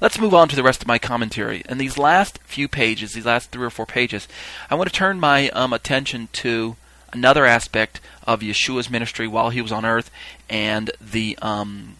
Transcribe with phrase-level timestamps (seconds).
[0.00, 1.62] let's move on to the rest of my commentary.
[1.68, 4.28] In these last few pages, these last three or four pages,
[4.68, 6.76] I want to turn my um, attention to
[7.12, 10.10] another aspect of Yeshua's ministry while he was on earth
[10.48, 11.96] and the um,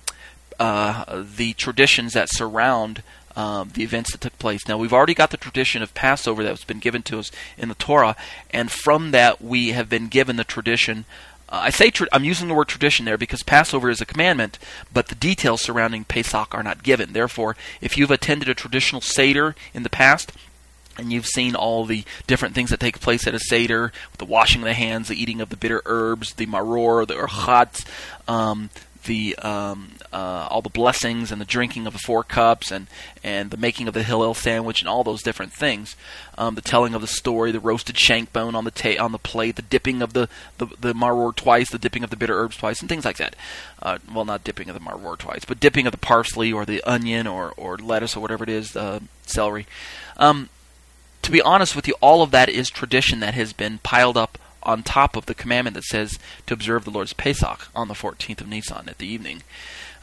[0.59, 3.03] uh, the traditions that surround
[3.37, 4.67] um, the events that took place.
[4.69, 7.75] Now, we've already got the tradition of Passover that's been given to us in the
[7.75, 8.17] Torah,
[8.51, 11.05] and from that we have been given the tradition.
[11.51, 14.59] Uh, I say tra- I'm using the word tradition there because Passover is a commandment,
[14.93, 17.13] but the details surrounding Pesach are not given.
[17.13, 20.33] Therefore, if you've attended a traditional Seder in the past,
[20.99, 24.61] and you've seen all the different things that take place at a seder, the washing
[24.61, 27.87] of the hands, the eating of the bitter herbs, the maror, the urchatz,
[28.29, 28.69] um,
[29.05, 32.87] the um, uh, all the blessings and the drinking of the four cups and
[33.23, 35.97] and the making of the hillel sandwich and all those different things,
[36.39, 39.19] um, the telling of the story, the roasted shank bone on the ta- on the
[39.19, 40.29] plate, the dipping of the,
[40.59, 43.37] the the maror twice, the dipping of the bitter herbs twice, and things like that.
[43.83, 46.83] Uh, well, not dipping of the maror twice, but dipping of the parsley or the
[46.85, 49.67] onion or or lettuce or whatever it is, uh, celery.
[50.17, 50.49] Um,
[51.23, 54.39] to be honest with you, all of that is tradition that has been piled up
[54.63, 58.41] on top of the commandment that says to observe the Lord's Pesach on the 14th
[58.41, 59.43] of Nisan at the evening.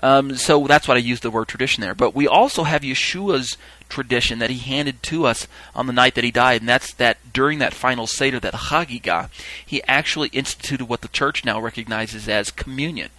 [0.01, 1.95] Um, so that's why I use the word tradition there.
[1.95, 3.57] But we also have Yeshua's
[3.89, 7.17] tradition that he handed to us on the night that he died, and that's that
[7.33, 9.29] during that final Seder, that Hagigah,
[9.65, 13.09] he actually instituted what the church now recognizes as communion,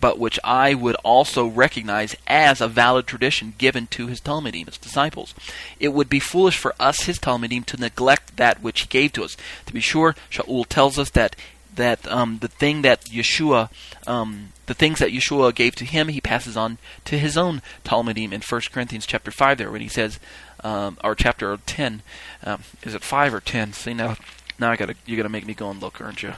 [0.00, 4.78] but which I would also recognize as a valid tradition given to his Talmudim, his
[4.78, 5.34] disciples.
[5.80, 9.24] It would be foolish for us, his Talmudim, to neglect that which he gave to
[9.24, 9.36] us.
[9.66, 11.36] To be sure, Shaul tells us that
[11.74, 13.70] that um, the thing that Yeshua,
[14.06, 18.32] um, the things that Yeshua gave to him, he passes on to his own Talmudim
[18.32, 20.18] in 1 Corinthians chapter 5 there when he says,
[20.64, 22.02] um, or chapter 10,
[22.44, 23.72] um, is it 5 or 10?
[23.72, 24.16] See, now,
[24.58, 26.34] now I gotta, you gotta make me go and look, aren't you?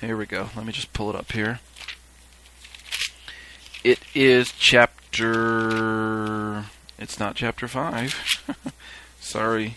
[0.00, 0.48] Here we go.
[0.56, 1.60] Let me just pull it up here.
[3.84, 5.24] It is chapter,
[6.98, 8.40] it's not chapter 5.
[9.20, 9.74] Sorry.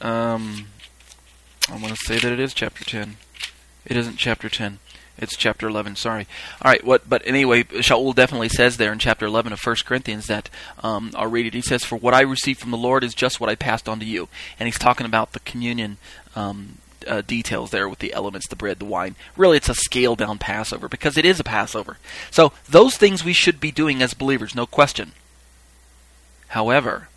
[0.00, 0.66] Um,
[1.68, 3.18] I want to say that it is chapter 10.
[3.86, 4.80] It isn't chapter 10.
[5.16, 5.94] It's chapter 11.
[5.94, 6.26] Sorry.
[6.60, 6.82] All right.
[6.82, 7.08] What?
[7.08, 10.50] But anyway, Shaul definitely says there in chapter 11 of 1 Corinthians that
[10.82, 11.54] um, I'll read it.
[11.54, 14.00] He says, "For what I received from the Lord is just what I passed on
[14.00, 15.98] to you." And he's talking about the communion
[16.34, 19.16] um, uh, details there with the elements, the bread, the wine.
[19.36, 21.98] Really, it's a scaled down Passover because it is a Passover.
[22.30, 25.12] So those things we should be doing as believers, no question.
[26.48, 27.08] However,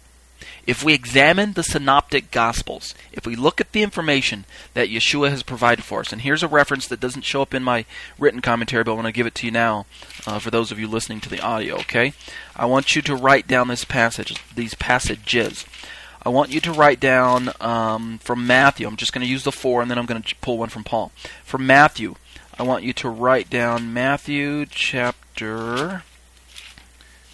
[0.66, 5.44] if we examine the synoptic gospels, if we look at the information that Yeshua has
[5.44, 7.86] provided for us, and here's a reference that doesn't show up in my
[8.18, 9.86] written commentary, but I want to give it to you now
[10.26, 12.14] uh, for those of you listening to the audio, okay?
[12.56, 15.66] I want you to write down this passage, these passages.
[16.26, 18.88] I want you to write down um, from Matthew.
[18.88, 20.84] I'm just going to use the four, and then I'm going to pull one from
[20.84, 21.12] Paul.
[21.44, 22.16] From Matthew,
[22.58, 26.04] I want you to write down Matthew chapter.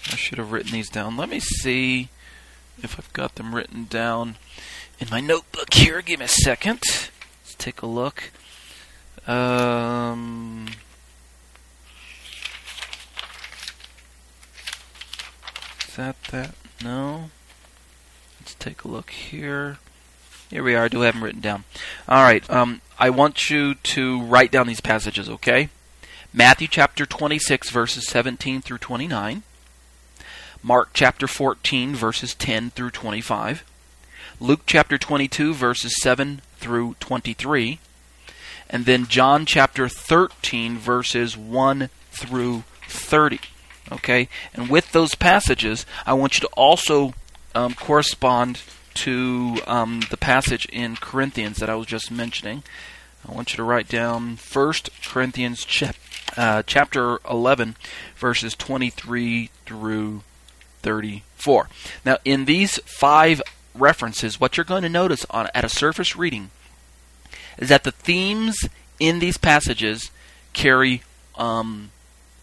[0.07, 1.17] I should have written these down.
[1.17, 2.09] Let me see
[2.81, 4.38] if I've got them written down
[4.99, 6.01] in my notebook here.
[6.01, 6.79] Give me a second.
[6.81, 8.31] Let's take a look.
[9.28, 10.69] Um,
[15.88, 16.55] is that that?
[16.83, 17.29] No.
[18.59, 19.78] Take a look here.
[20.50, 20.86] Here we are.
[20.86, 21.64] I do have them written down.
[22.08, 22.47] All right.
[22.50, 25.70] Um, I want you to write down these passages, okay?
[26.34, 29.44] Matthew chapter 26, verses 17 through 29.
[30.62, 33.64] Mark chapter 14, verses 10 through 25,
[34.42, 37.80] Luke chapter 22, verses 7 through 23,
[38.70, 43.40] and then John chapter 13, verses 1 through 30.
[43.91, 44.28] Okay?
[44.53, 47.14] And with those passages, I want you to also
[47.55, 48.61] um, correspond
[48.95, 52.63] to um, the passage in Corinthians that I was just mentioning.
[53.27, 54.73] I want you to write down 1
[55.05, 55.65] Corinthians
[56.37, 57.75] uh, chapter 11,
[58.15, 60.23] verses 23 through
[60.81, 61.69] 34.
[62.05, 63.41] Now, in these five
[63.73, 66.51] references, what you're going to notice on at a surface reading
[67.57, 68.57] is that the themes
[68.99, 70.11] in these passages
[70.53, 71.03] carry
[71.35, 71.91] um,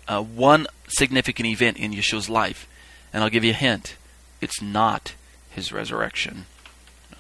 [0.09, 2.69] uh, one significant event in Yeshua's life,
[3.13, 3.97] and I'll give you a hint:
[4.41, 5.15] it's not
[5.51, 6.47] his resurrection.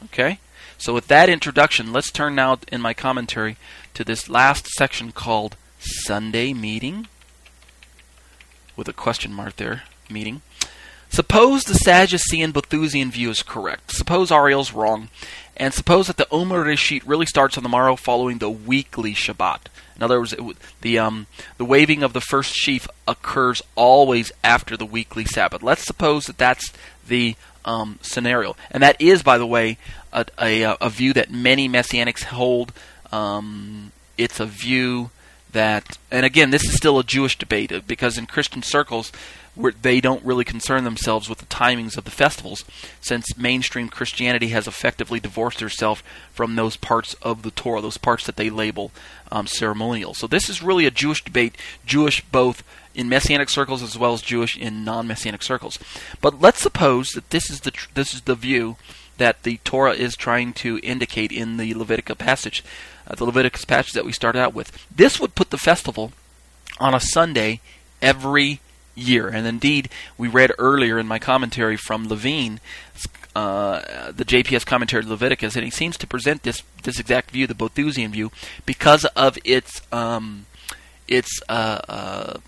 [0.04, 0.38] Okay.
[0.78, 3.56] So, with that introduction, let's turn now in my commentary
[3.94, 7.08] to this last section called Sunday Meeting,
[8.76, 10.42] with a question mark there, meeting.
[11.08, 13.92] Suppose the Sadducean, Boethusian view is correct.
[13.92, 15.08] Suppose Ariel's wrong.
[15.56, 19.60] And suppose that the Omer Reshit really starts on the morrow following the weekly Shabbat.
[19.96, 20.34] In other words,
[20.82, 21.26] the um,
[21.56, 25.62] the waving of the first sheaf occurs always after the weekly Sabbath.
[25.62, 26.70] Let's suppose that that's
[27.08, 29.78] the um, scenario, and that is, by the way,
[30.12, 32.72] a, a, a view that many messianics hold.
[33.10, 35.10] Um, it's a view
[35.52, 39.12] that, and again, this is still a Jewish debate uh, because in Christian circles,
[39.80, 42.64] they don't really concern themselves with the timings of the festivals,
[43.00, 46.02] since mainstream Christianity has effectively divorced herself
[46.32, 48.90] from those parts of the Torah, those parts that they label
[49.32, 50.12] um, ceremonial.
[50.12, 51.56] So this is really a Jewish debate,
[51.86, 52.62] Jewish both
[52.94, 55.78] in messianic circles as well as Jewish in non-messianic circles.
[56.20, 58.76] But let's suppose that this is the tr- this is the view
[59.18, 62.62] that the Torah is trying to indicate in the Leviticus passage,
[63.14, 64.72] the Leviticus passage that we started out with.
[64.94, 66.12] This would put the festival
[66.78, 67.60] on a Sunday
[68.02, 68.60] every
[68.94, 69.28] year.
[69.28, 69.88] And indeed,
[70.18, 72.60] we read earlier in my commentary from Levine,
[73.34, 77.46] uh, the JPS commentary to Leviticus, and he seems to present this this exact view,
[77.46, 78.32] the Boethusian view,
[78.64, 80.46] because of its um,
[81.06, 82.38] its uh, uh,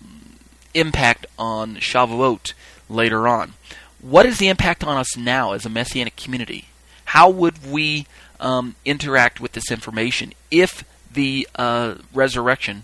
[0.73, 2.53] impact on Shavuot
[2.89, 3.53] later on.
[4.01, 6.65] What is the impact on us now as a Messianic community?
[7.05, 8.07] How would we
[8.39, 12.83] um, interact with this information if the uh, resurrection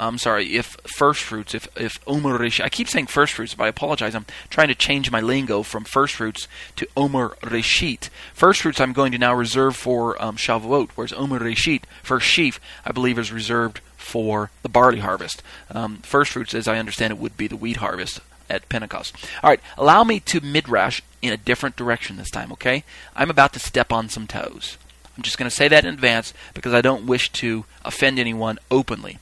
[0.00, 3.64] I'm sorry, if first fruits, if if Omer Reshit, I keep saying first fruits, but
[3.64, 4.14] I apologize.
[4.14, 6.46] I'm trying to change my lingo from first fruits
[6.76, 8.08] to Omer Reshit.
[8.32, 12.60] First fruits I'm going to now reserve for um, Shavuot, whereas Omer Reshit, first sheaf,
[12.84, 15.42] I believe is reserved for the barley harvest.
[15.70, 19.16] Um, first fruits, as I understand it, would be the wheat harvest at Pentecost.
[19.42, 22.84] All right, allow me to midrash in a different direction this time, okay?
[23.16, 24.78] I'm about to step on some toes.
[25.18, 28.58] I'm just going to say that in advance because I don't wish to offend anyone
[28.70, 29.18] openly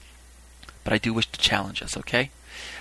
[0.86, 2.30] but I do wish to challenge us, okay?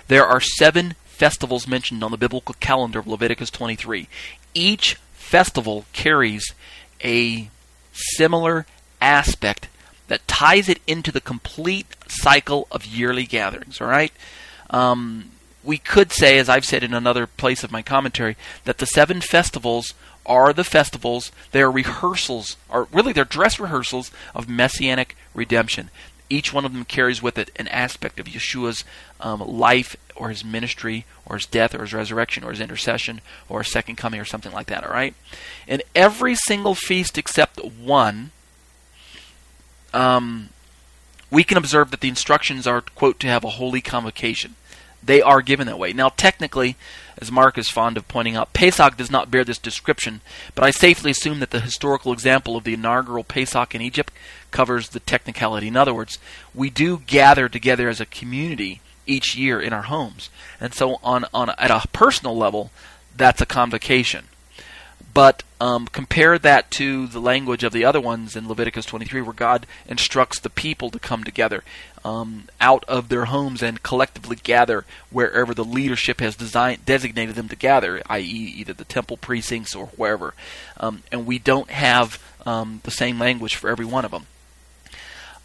[0.09, 4.07] There are seven festivals mentioned on the biblical calendar of Leviticus 23.
[4.53, 6.53] Each festival carries
[7.03, 7.49] a
[7.91, 8.67] similar
[9.01, 9.69] aspect
[10.07, 14.13] that ties it into the complete cycle of yearly gatherings, all right?
[14.69, 15.31] Um,
[15.63, 19.19] we could say, as I've said in another place of my commentary, that the seven
[19.19, 19.95] festivals
[20.25, 21.31] are the festivals.
[21.51, 25.89] They are rehearsals, or really they're dress rehearsals of messianic redemption
[26.29, 28.83] each one of them carries with it an aspect of Yeshua's
[29.21, 33.61] um, life or his ministry or his death or his resurrection or his intercession or
[33.61, 35.13] his second coming or something like that, all right?
[35.67, 38.31] And every single feast except one,
[39.93, 40.49] um,
[41.29, 44.55] we can observe that the instructions are, quote, to have a holy convocation.
[45.05, 45.93] They are given that way.
[45.93, 46.75] Now, technically,
[47.17, 50.21] as Mark is fond of pointing out, Pesach does not bear this description,
[50.53, 54.11] but I safely assume that the historical example of the inaugural Pesach in Egypt
[54.51, 55.67] covers the technicality.
[55.67, 56.17] In other words,
[56.53, 60.29] we do gather together as a community each year in our homes,
[60.59, 62.71] and so on, on at a personal level,
[63.15, 64.25] that's a convocation.
[65.15, 69.31] But um, compare that to the language of the other ones in Leviticus 23, where
[69.31, 71.63] God instructs the people to come together
[72.03, 77.47] um, out of their homes and collectively gather wherever the leadership has designed, designated them
[77.47, 80.33] to gather, i.e., either the temple precincts or wherever.
[80.81, 84.27] Um, and we don't have um, the same language for every one of them.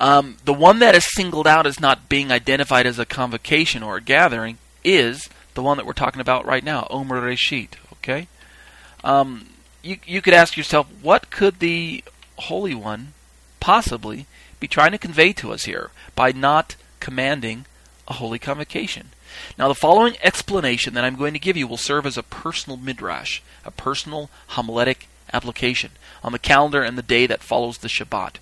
[0.00, 3.99] Um, the one that is singled out as not being identified as a convocation or
[3.99, 7.75] a gathering is the one that we're talking about right now, Omer Reshit.
[7.93, 8.26] Okay,
[9.05, 9.46] um,
[9.82, 12.05] you you could ask yourself, what could the
[12.37, 13.12] Holy One
[13.61, 14.27] possibly
[14.59, 17.67] be trying to convey to us here by not commanding
[18.09, 19.11] a holy convocation?
[19.56, 22.77] Now, the following explanation that I'm going to give you will serve as a personal
[22.77, 25.93] midrash, a personal homiletic application
[26.25, 28.37] on the calendar and the day that follows the Shabbat.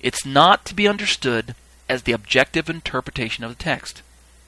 [0.00, 1.54] It's not to be understood
[1.88, 4.02] as the objective interpretation of the text.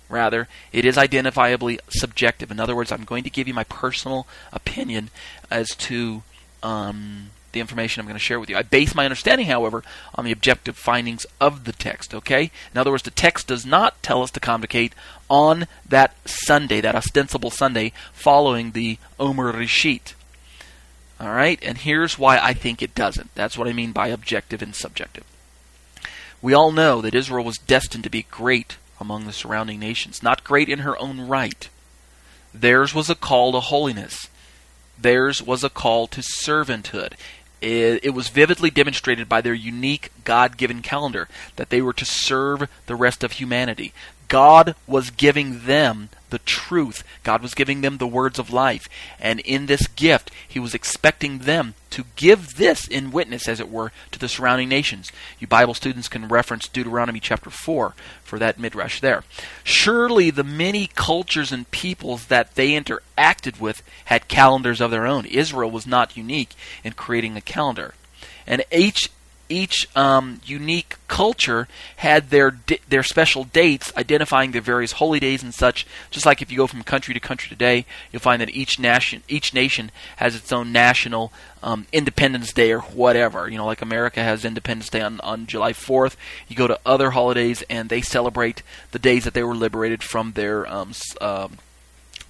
[0.09, 2.51] Rather, it is identifiably subjective.
[2.51, 5.11] In other words, I'm going to give you my personal opinion
[5.51, 6.23] as to
[6.65, 8.57] um, the information I'm going to share with you.
[8.57, 9.85] I base my understanding, however,
[10.15, 12.13] on the objective findings of the text.
[12.13, 12.51] Okay?
[12.73, 14.95] In other words, the text does not tell us to convocate
[15.31, 20.15] on that Sunday, that ostensible Sunday following the Omer Reshit.
[21.21, 21.59] All right?
[21.63, 23.35] And here's why I think it doesn't.
[23.35, 25.25] That's what I mean by objective and subjective.
[26.43, 30.45] We all know that Israel was destined to be great among the surrounding nations, not
[30.45, 31.69] great in her own right.
[32.53, 34.29] Theirs was a call to holiness.
[35.05, 37.13] Theirs was a call to servanthood.
[37.61, 42.07] It, it was vividly demonstrated by their unique God given calendar that they were to
[42.07, 43.93] serve the rest of humanity.
[44.29, 47.05] God was giving them the truth.
[47.23, 48.89] God was giving them the words of life.
[49.21, 53.71] And in this gift, He was expecting them to give this in witness, as it
[53.71, 55.13] were, to the surrounding nations.
[55.39, 59.23] You Bible students can reference Deuteronomy chapter 4 for that midrash there.
[59.63, 65.27] Surely the many cultures and peoples that they interacted with had calendars of their own.
[65.27, 67.95] Israel was not unique in creating a calendar.
[68.45, 69.11] And each
[69.49, 75.43] each um, unique culture had their di- their special dates identifying their various holy days
[75.43, 75.87] and such.
[76.11, 79.23] Just like if you go from country to country today, you'll find that each nation
[79.29, 81.33] each nation has its own national
[81.63, 83.49] um, Independence Day or whatever.
[83.49, 86.17] You know, like America has Independence Day on, on July 4th.
[86.49, 90.33] You go to other holidays and they celebrate the days that they were liberated from
[90.33, 91.59] their um, um,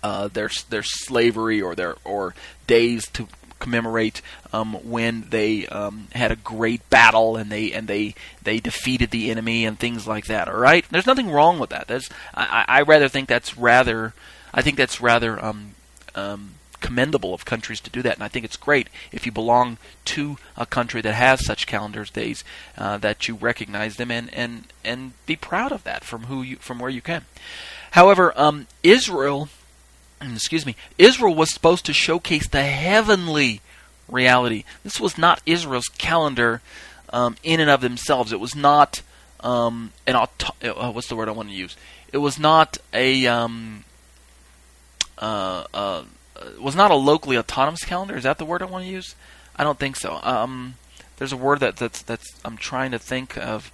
[0.03, 2.35] uh, their their slavery or their or
[2.67, 3.27] days to
[3.65, 4.21] commemorate
[4.53, 9.31] um, when they um, had a great battle and they and they they defeated the
[9.31, 10.49] enemy and things like that.
[10.49, 11.89] All right, there's nothing wrong with that.
[11.89, 14.13] There's, I, I rather think that's rather
[14.53, 15.75] I think that's rather um,
[16.15, 19.79] um, commendable of countries to do that, and I think it's great if you belong
[20.05, 22.45] to a country that has such calendars days
[22.77, 26.57] uh, that you recognize them and and and be proud of that from who you
[26.57, 27.25] from where you can.
[27.93, 29.49] However, um, Israel
[30.21, 33.61] excuse me, Israel was supposed to showcase the heavenly
[34.09, 34.65] reality.
[34.83, 36.61] This was not Israel's calendar
[37.11, 38.33] um, in and of themselves.
[38.33, 39.03] It was not
[39.41, 41.77] um, an auto- uh, what's the word I want to use?
[42.13, 43.85] It was not a um,
[45.19, 46.05] uh, uh,
[46.61, 48.17] was not a locally autonomous calendar.
[48.17, 49.15] Is that the word I want to use?
[49.57, 50.21] I don't think so.
[50.23, 50.75] Um,
[51.19, 53.73] there's a word that that's that's I'm trying to think of.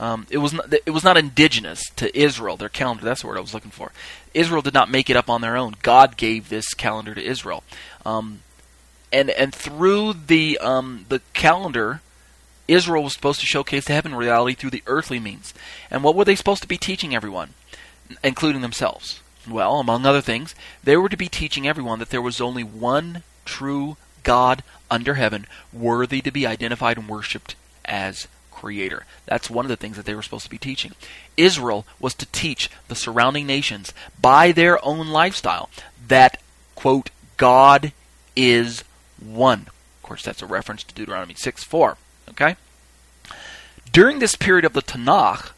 [0.00, 2.56] Um, it was not, it was not indigenous to Israel.
[2.56, 3.04] Their calendar.
[3.04, 3.92] That's the word I was looking for.
[4.32, 5.74] Israel did not make it up on their own.
[5.82, 7.64] God gave this calendar to Israel,
[8.06, 8.40] um,
[9.12, 12.00] and and through the um, the calendar,
[12.68, 15.52] Israel was supposed to showcase the heaven reality through the earthly means.
[15.90, 17.54] And what were they supposed to be teaching everyone,
[18.22, 19.20] including themselves?
[19.48, 23.22] Well, among other things, they were to be teaching everyone that there was only one
[23.44, 28.28] true God under heaven, worthy to be identified and worshipped as
[28.58, 29.04] creator.
[29.26, 30.92] That's one of the things that they were supposed to be teaching.
[31.36, 35.70] Israel was to teach the surrounding nations by their own lifestyle
[36.08, 36.40] that,
[36.74, 37.92] quote, God
[38.34, 38.82] is
[39.24, 39.60] one.
[39.60, 41.96] Of course, that's a reference to Deuteronomy 6 4.
[42.30, 42.56] Okay?
[43.92, 45.52] During this period of the Tanakh,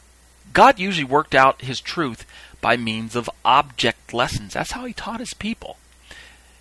[0.53, 2.27] God usually worked out his truth
[2.61, 4.53] by means of object lessons.
[4.53, 5.79] That's how he taught his people.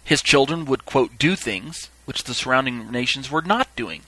[0.04, 4.04] His children would, quote, do things which the surrounding nations were not doing.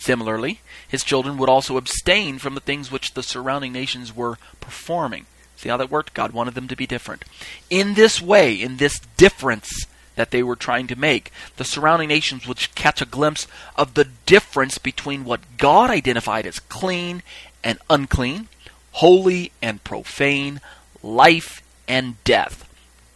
[0.00, 5.26] Similarly, his children would also abstain from the things which the surrounding nations were performing.
[5.56, 6.14] See how that worked?
[6.14, 7.26] God wanted them to be different.
[7.68, 9.84] In this way, in this difference
[10.16, 14.08] that they were trying to make, the surrounding nations would catch a glimpse of the
[14.24, 17.22] difference between what God identified as clean
[17.62, 18.48] and unclean,
[18.92, 20.62] holy and profane,
[21.02, 22.66] life and death.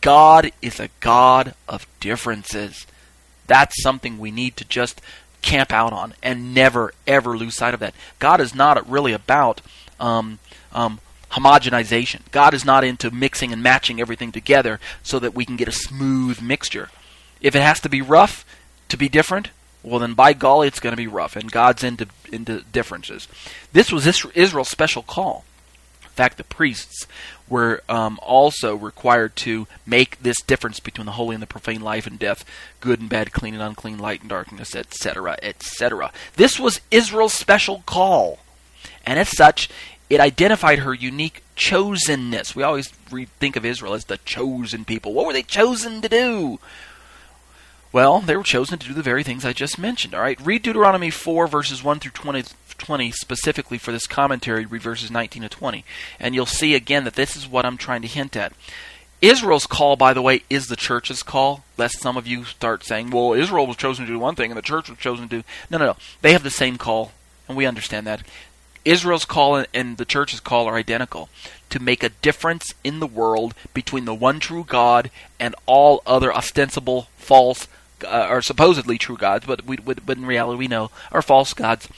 [0.03, 2.87] God is a God of differences.
[3.47, 5.01] That's something we need to just
[5.45, 7.95] camp out on and never ever lose sight of that.
[8.19, 9.61] God is not really about
[10.01, 10.39] um,
[10.73, 11.01] um,
[11.33, 12.21] homogenization.
[12.31, 15.73] God is not into mixing and matching everything together so that we can get a
[15.73, 16.89] smooth mixture.
[17.41, 18.47] If it has to be rough
[18.89, 19.51] to be different,
[19.83, 23.29] well then by golly it's going to be rough, and God's into into differences.
[23.73, 25.45] This was Israel's special call.
[26.15, 27.09] In fact, the priests
[27.49, 32.07] were um, also required to make this difference between the holy and the profane, life
[32.07, 32.45] and death,
[32.81, 36.13] good and bad, clean and unclean, light and darkness, etc., etc.
[36.37, 38.39] This was Israel's special call,
[39.05, 39.69] and as such,
[40.09, 42.55] it identified her unique chosenness.
[42.55, 45.15] We always re- think of Israel as the chosen people.
[45.15, 46.61] What were they chosen to do?
[47.91, 50.15] Well, they were chosen to do the very things I just mentioned.
[50.15, 52.45] All right, read Deuteronomy 4 verses 1 through 20,
[52.79, 55.85] 20 specifically for this commentary, read verses 19 to 20,
[56.19, 58.53] and you'll see again that this is what I'm trying to hint at.
[59.21, 61.65] Israel's call, by the way, is the church's call.
[61.79, 64.59] Lest some of you start saying, "Well, Israel was chosen to do one thing, and
[64.59, 65.97] the church was chosen to do." No, no, no.
[66.21, 67.13] They have the same call,
[67.49, 68.23] and we understand that.
[68.85, 71.31] Israel's call and the church's call are identical
[71.71, 76.35] to make a difference in the world between the one true God and all other
[76.35, 77.67] ostensible false
[78.05, 81.89] uh, or supposedly true gods, but we, but in reality we know are false gods.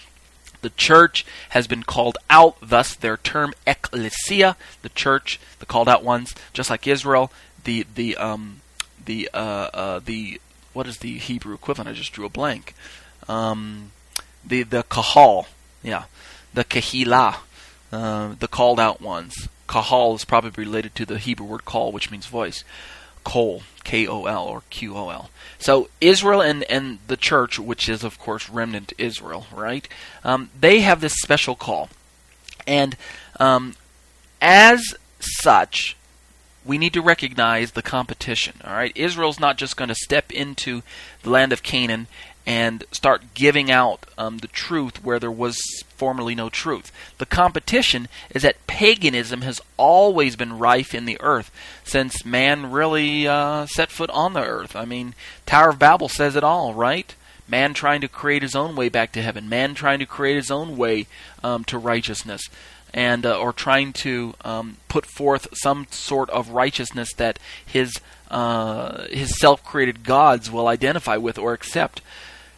[0.66, 6.02] The church has been called out, thus their term ecclesia, the church, the called out
[6.02, 7.30] ones, just like Israel.
[7.62, 8.62] The the um
[9.04, 10.40] the uh, uh the
[10.72, 11.88] what is the Hebrew equivalent?
[11.88, 12.74] I just drew a blank.
[13.28, 13.92] Um,
[14.44, 15.46] the the kahal,
[15.84, 16.06] yeah,
[16.52, 17.36] the kahila,
[17.92, 19.48] uh, the called out ones.
[19.68, 22.64] Kahal is probably related to the Hebrew word call, which means voice.
[23.26, 25.30] Kol, K O L or Q O L.
[25.58, 29.88] So Israel and, and the church, which is of course remnant Israel, right?
[30.22, 31.88] Um, they have this special call,
[32.68, 32.96] and
[33.40, 33.74] um,
[34.40, 35.96] as such,
[36.64, 38.60] we need to recognize the competition.
[38.64, 40.82] All right, Israel's not just going to step into
[41.24, 42.06] the land of Canaan
[42.46, 46.92] and start giving out um, the truth where there was formerly no truth.
[47.18, 51.50] The competition is that paganism has always been rife in the earth
[51.84, 54.76] since man really uh, set foot on the earth.
[54.76, 57.14] I mean, Tower of Babel says it all, right?
[57.48, 60.50] man trying to create his own way back to heaven, man trying to create his
[60.50, 61.06] own way
[61.42, 62.42] um, to righteousness,
[62.92, 68.00] and uh, or trying to um, put forth some sort of righteousness that his
[68.30, 72.00] uh, his self-created gods will identify with or accept.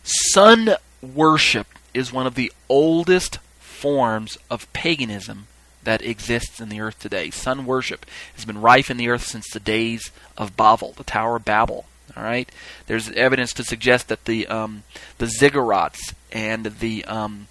[0.09, 0.71] Sun
[1.03, 5.49] worship is one of the oldest forms of paganism
[5.85, 7.29] that exists in the earth today.
[7.29, 11.37] Sun worship has been rife in the earth since the days of Babel, the Tower
[11.37, 11.85] of Babel.
[12.17, 12.51] All right,
[12.87, 14.83] there's evidence to suggest that the um,
[15.19, 17.49] the ziggurats and the um,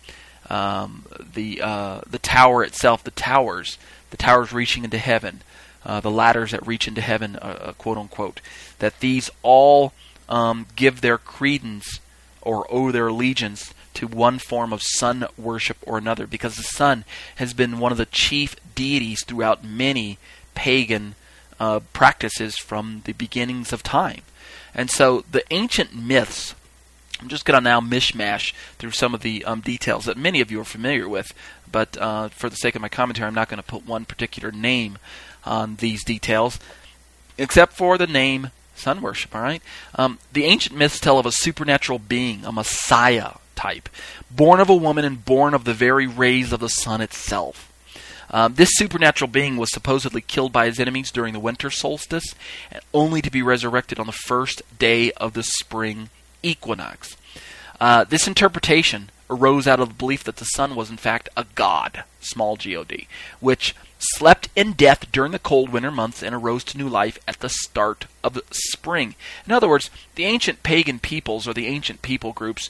[0.50, 3.78] um, the uh, the tower itself, the towers,
[4.10, 5.44] the towers reaching into heaven,
[5.86, 8.42] uh, the ladders that reach into heaven, uh, uh quote unquote,
[8.80, 9.94] that these all
[10.28, 12.00] um, give their credence
[12.48, 17.04] or owe their allegiance to one form of sun worship or another, because the sun
[17.36, 20.18] has been one of the chief deities throughout many
[20.56, 21.16] pagan
[21.60, 24.22] uh, practices from the beginnings of time.
[24.74, 26.56] And so the ancient myths,
[27.20, 30.52] I'm just going to now mishmash through some of the um, details that many of
[30.52, 31.34] you are familiar with,
[31.70, 34.52] but uh, for the sake of my commentary, I'm not going to put one particular
[34.52, 35.00] name
[35.44, 36.60] on these details,
[37.38, 39.36] except for the name sun worship.
[39.36, 39.62] All right.
[39.96, 43.90] Um, the ancient myths tell of a supernatural being, a Messiah type,
[44.30, 47.72] born of a woman and born of the very rays of the sun itself.
[48.30, 52.36] Um, this supernatural being was supposedly killed by his enemies during the winter solstice,
[52.72, 56.10] and only to be resurrected on the first day of the spring
[56.44, 57.16] equinox.
[57.80, 61.46] Uh, this interpretation arose out of the belief that the sun was in fact a
[61.56, 63.08] god, small god,
[63.40, 67.40] which slept in death during the cold winter months and arose to new life at
[67.40, 69.16] the start of spring.
[69.46, 72.70] In other words, the ancient pagan peoples or the ancient people groups,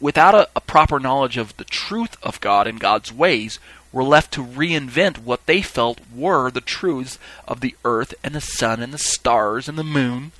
[0.00, 3.58] without a, a proper knowledge of the truth of God and God's ways,
[3.92, 7.18] were left to reinvent what they felt were the truths
[7.48, 10.32] of the earth and the sun and the stars and the moon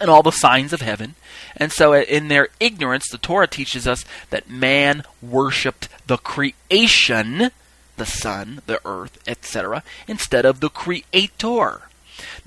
[0.00, 1.14] and all the signs of heaven.
[1.56, 7.50] And so, in their ignorance, the Torah teaches us that man worshipped the creation,
[7.98, 11.82] the sun, the earth, etc., instead of the creator.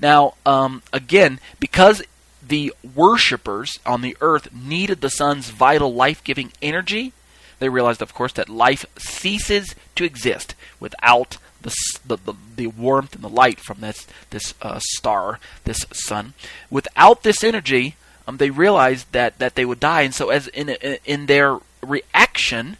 [0.00, 2.02] Now, um, again, because
[2.46, 7.12] the worshippers on the earth needed the sun's vital life giving energy,
[7.58, 11.72] they realized, of course, that life ceases to exist without the,
[12.04, 16.34] the, the, warmth and the light from this, this uh, star, this sun.
[16.70, 17.94] Without this energy,
[18.26, 20.70] um, they realized that, that they would die, and so as in,
[21.04, 22.78] in their reaction,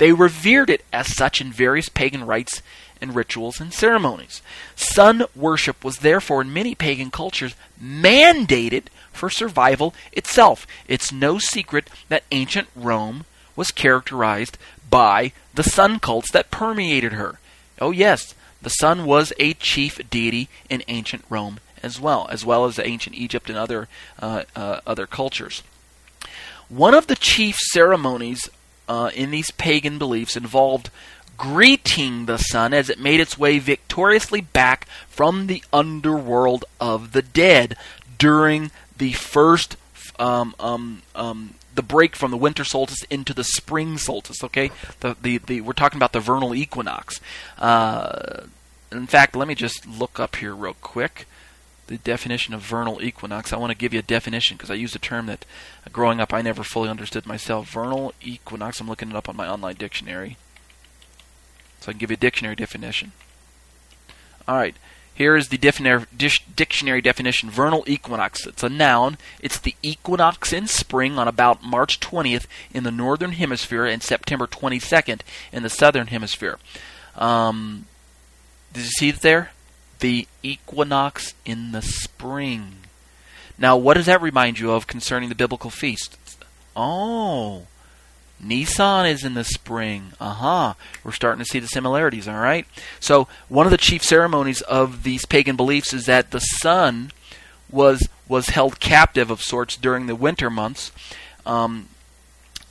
[0.00, 2.62] they revered it as such in various pagan rites
[3.02, 4.40] and rituals and ceremonies.
[4.74, 10.66] Sun worship was therefore in many pagan cultures mandated for survival itself.
[10.88, 14.56] It's no secret that ancient Rome was characterized
[14.88, 17.38] by the sun cults that permeated her.
[17.78, 22.64] Oh, yes, the sun was a chief deity in ancient Rome as well, as well
[22.64, 23.86] as ancient Egypt and other
[24.18, 25.62] uh, uh, other cultures.
[26.70, 28.48] One of the chief ceremonies
[28.90, 30.90] uh, in these pagan beliefs involved
[31.38, 37.22] greeting the sun as it made its way victoriously back from the underworld of the
[37.22, 37.76] dead
[38.18, 39.76] during the first
[40.18, 44.42] um, um, um, the break from the winter solstice into the spring solstice.
[44.42, 47.20] Okay, the the, the we're talking about the vernal equinox.
[47.58, 48.42] Uh,
[48.90, 51.26] in fact, let me just look up here real quick
[51.90, 53.52] the definition of vernal equinox.
[53.52, 55.44] I want to give you a definition because I use a term that
[55.92, 57.68] growing up I never fully understood myself.
[57.68, 58.80] Vernal equinox.
[58.80, 60.36] I'm looking it up on my online dictionary,
[61.80, 63.10] so I can give you a dictionary definition.
[64.46, 64.76] All right.
[65.12, 68.46] Here is the dictionary definition vernal equinox.
[68.46, 69.18] It's a noun.
[69.42, 74.46] It's the equinox in spring on about March 20th in the northern hemisphere and September
[74.46, 75.22] 22nd
[75.52, 76.58] in the southern hemisphere.
[77.16, 77.86] Um,
[78.72, 79.50] did you see it there?
[80.00, 82.76] The equinox in the spring.
[83.58, 86.16] Now, what does that remind you of concerning the biblical feast?
[86.74, 87.66] Oh,
[88.42, 90.12] Nisan is in the spring.
[90.18, 90.74] Uh huh.
[91.04, 92.66] We're starting to see the similarities, all right?
[92.98, 97.12] So, one of the chief ceremonies of these pagan beliefs is that the sun
[97.70, 100.92] was was held captive of sorts during the winter months.
[101.44, 101.88] Um,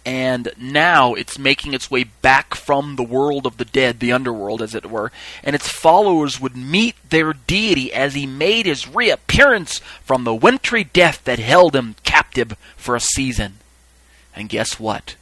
[0.09, 4.59] and now it's making its way back from the world of the dead, the underworld,
[4.59, 5.11] as it were,
[5.43, 10.83] and its followers would meet their deity as he made his reappearance from the wintry
[10.83, 13.57] death that held him captive for a season.
[14.35, 15.15] And guess what?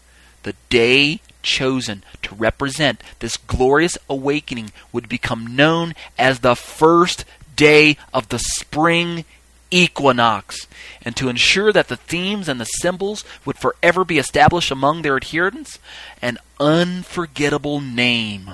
[0.48, 7.26] the day chosen to represent this glorious awakening would become known as the first
[7.58, 9.26] day of the spring
[9.72, 10.68] equinox.
[11.04, 15.16] And to ensure that the themes and the symbols would forever be established among their
[15.16, 15.80] adherents,
[16.22, 18.52] an unforgettable name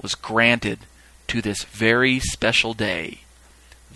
[0.00, 0.80] was granted
[1.28, 3.20] to this very special day.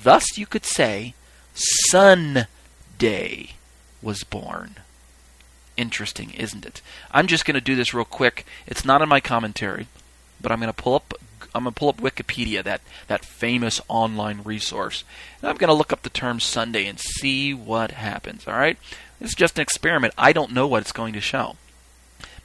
[0.00, 1.14] Thus, you could say,
[1.54, 2.46] Sun
[2.98, 3.50] Day
[4.00, 4.76] was born.
[5.78, 6.82] interesting, isn't it?
[7.12, 8.44] I'm just going to do this real quick.
[8.66, 9.86] It's not in my commentary,
[10.40, 11.14] but I'm going to pull up
[11.54, 15.04] I'm to pull up Wikipedia, that that famous online resource.
[15.40, 18.78] And I'm to look up the term Sunday and see what happens, all right?
[19.18, 20.14] This is just an experiment.
[20.16, 21.56] I don't know what it's going to show.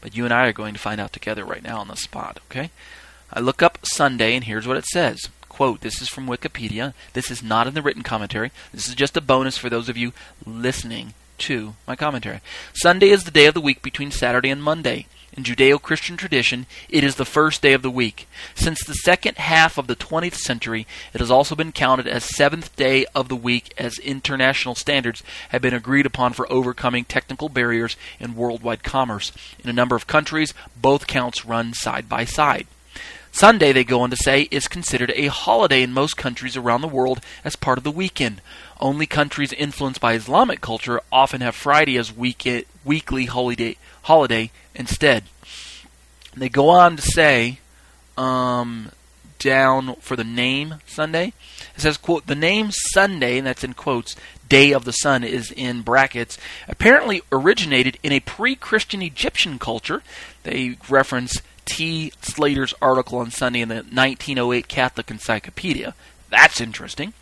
[0.01, 2.39] But you and I are going to find out together right now on the spot,
[2.49, 2.71] okay?
[3.31, 5.29] I look up Sunday and here's what it says.
[5.49, 6.93] Quote, this is from Wikipedia.
[7.13, 8.51] This is not in the written commentary.
[8.73, 10.11] This is just a bonus for those of you
[10.45, 12.41] listening to my commentary.
[12.73, 15.07] Sunday is the day of the week between Saturday and Monday.
[15.35, 18.27] In Judeo Christian tradition, it is the first day of the week.
[18.53, 22.75] Since the second half of the 20th century, it has also been counted as seventh
[22.75, 27.97] day of the week as international standards have been agreed upon for overcoming technical barriers
[28.19, 29.31] in worldwide commerce.
[29.63, 32.67] In a number of countries, both counts run side by side.
[33.31, 36.87] Sunday, they go on to say, is considered a holiday in most countries around the
[36.87, 38.39] world as part of the weekend.
[38.79, 45.23] Only countries influenced by Islamic culture often have Friday as week- weekly holiday, holiday instead.
[46.35, 47.59] They go on to say,
[48.17, 48.91] um,
[49.39, 51.33] down for the name Sunday,
[51.75, 54.15] it says, quote, the name Sunday, and that's in quotes,
[54.47, 56.37] Day of the Sun is in brackets,
[56.67, 60.03] apparently originated in a pre Christian Egyptian culture.
[60.43, 62.11] They reference T.
[62.21, 65.95] Slater's article on Sunday in the 1908 Catholic Encyclopedia.
[66.29, 67.13] That's interesting.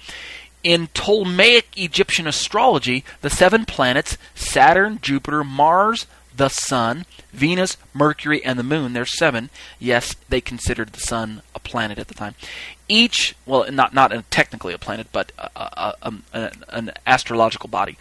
[0.63, 6.06] In Ptolemaic Egyptian astrology, the seven planets Saturn, Jupiter, Mars,
[6.42, 8.94] the Sun, Venus, Mercury, and the Moon.
[8.94, 9.52] There's seven.
[9.78, 12.34] Yes, they considered the Sun a planet at the time.
[12.88, 17.96] Each, well, not not a, technically a planet, but a, a, um, an astrological body.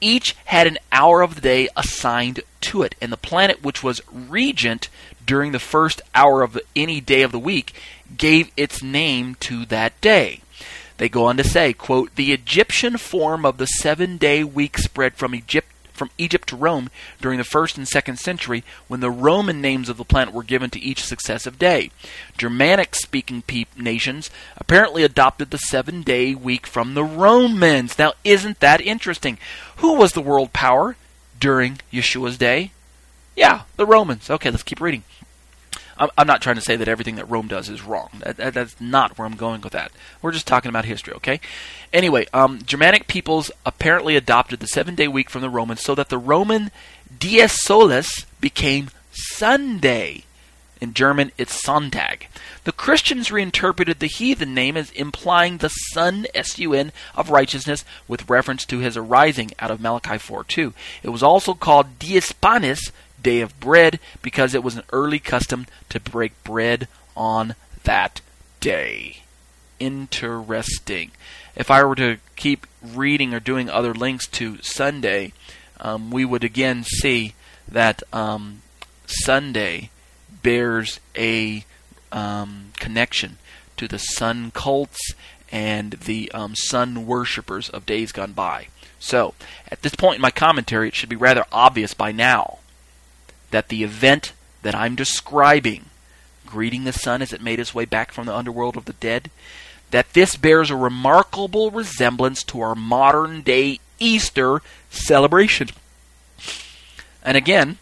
[0.00, 4.00] Each had an hour of the day assigned to it, and the planet which was
[4.10, 4.88] regent
[5.26, 7.74] during the first hour of any day of the week
[8.16, 10.40] gave its name to that day.
[10.96, 15.14] They go on to say, quote, the Egyptian form of the seven day week spread
[15.14, 15.68] from Egypt
[16.02, 19.98] from Egypt to Rome during the first and second century when the Roman names of
[19.98, 21.92] the planet were given to each successive day.
[22.36, 28.00] Germanic speaking pe- nations apparently adopted the seven day week from the Romans.
[28.00, 29.38] Now, isn't that interesting?
[29.76, 30.96] Who was the world power
[31.38, 32.72] during Yeshua's day?
[33.36, 34.28] Yeah, the Romans.
[34.28, 35.04] Okay, let's keep reading.
[36.16, 38.08] I'm not trying to say that everything that Rome does is wrong.
[38.20, 39.92] That, that, that's not where I'm going with that.
[40.20, 41.40] We're just talking about history, okay?
[41.92, 46.08] Anyway, um, Germanic peoples apparently adopted the seven day week from the Romans so that
[46.08, 46.70] the Roman
[47.18, 50.24] Dies Solis became Sunday.
[50.80, 52.26] In German, it's Sonntag.
[52.64, 58.64] The Christians reinterpreted the heathen name as implying the sun, S-U-N, of righteousness with reference
[58.64, 60.72] to his arising out of Malachi 4.2.
[61.04, 62.90] It was also called Dies Panis,
[63.22, 67.54] day of bread because it was an early custom to break bread on
[67.84, 68.20] that
[68.60, 69.22] day.
[69.78, 71.10] Interesting.
[71.54, 75.32] If I were to keep reading or doing other links to Sunday,
[75.80, 77.34] um, we would again see
[77.68, 78.62] that um,
[79.06, 79.90] Sunday
[80.42, 81.64] bears a
[82.10, 83.38] um, connection
[83.76, 85.14] to the sun cults
[85.50, 88.68] and the um, sun worshippers of days gone by.
[88.98, 89.34] So,
[89.68, 92.58] at this point in my commentary, it should be rather obvious by now
[93.52, 95.86] that the event that I'm describing,
[96.44, 99.30] greeting the sun as it made its way back from the underworld of the dead,
[99.90, 104.60] that this bears a remarkable resemblance to our modern day Easter
[104.90, 105.68] celebration.
[107.22, 107.78] And again,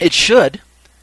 [0.00, 0.60] it should,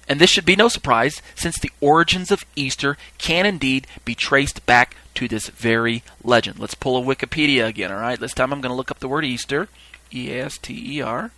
[0.07, 4.65] and this should be no surprise, since the origins of Easter can indeed be traced
[4.65, 6.59] back to this very legend.
[6.59, 8.19] Let's pull a Wikipedia again, all right?
[8.19, 9.69] This time I'm going to look up the word Easter.
[10.11, 11.31] E A S T E R.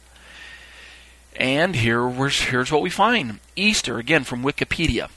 [1.36, 5.10] And here, here's what we find Easter, again from Wikipedia.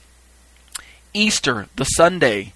[1.13, 2.53] Easter, the Sunday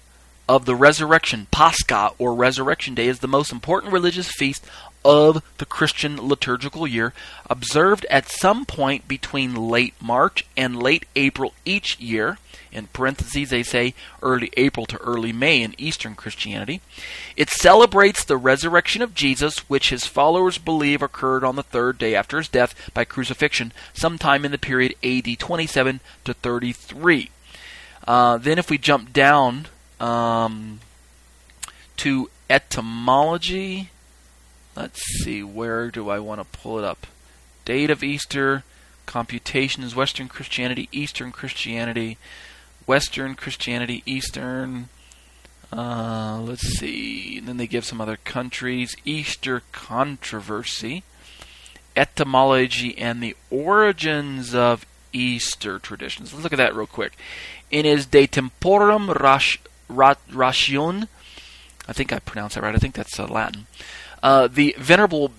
[0.50, 4.66] of the resurrection, Pascha, or Resurrection Day, is the most important religious feast
[5.04, 7.12] of the Christian liturgical year,
[7.48, 12.38] observed at some point between late March and late April each year.
[12.72, 16.80] In parentheses, they say early April to early May in Eastern Christianity.
[17.36, 22.16] It celebrates the resurrection of Jesus, which his followers believe occurred on the third day
[22.16, 27.30] after his death by crucifixion, sometime in the period AD 27 to 33.
[28.04, 29.68] Uh, then, if we jump down
[30.00, 30.80] um,
[31.98, 33.90] to etymology,
[34.74, 37.06] let's see, where do I want to pull it up?
[37.64, 38.64] Date of Easter,
[39.06, 42.18] computations, Western Christianity, Eastern Christianity.
[42.86, 44.88] Western Christianity, Eastern.
[45.72, 47.38] Uh, let's see.
[47.38, 48.96] And then they give some other countries.
[49.04, 51.04] Easter controversy,
[51.94, 56.32] etymology, and the origins of Easter traditions.
[56.32, 57.12] Let's look at that real quick.
[57.70, 59.14] In his De Temporum
[59.90, 61.08] Ratione,
[61.88, 62.74] I think I pronounced that right.
[62.74, 63.66] I think that's uh, Latin.
[64.22, 65.32] Uh, the Venerable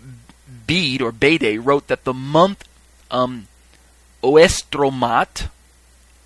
[0.67, 2.67] Bede or Bede wrote that the month
[3.09, 3.47] um,
[4.23, 5.49] Oestromat,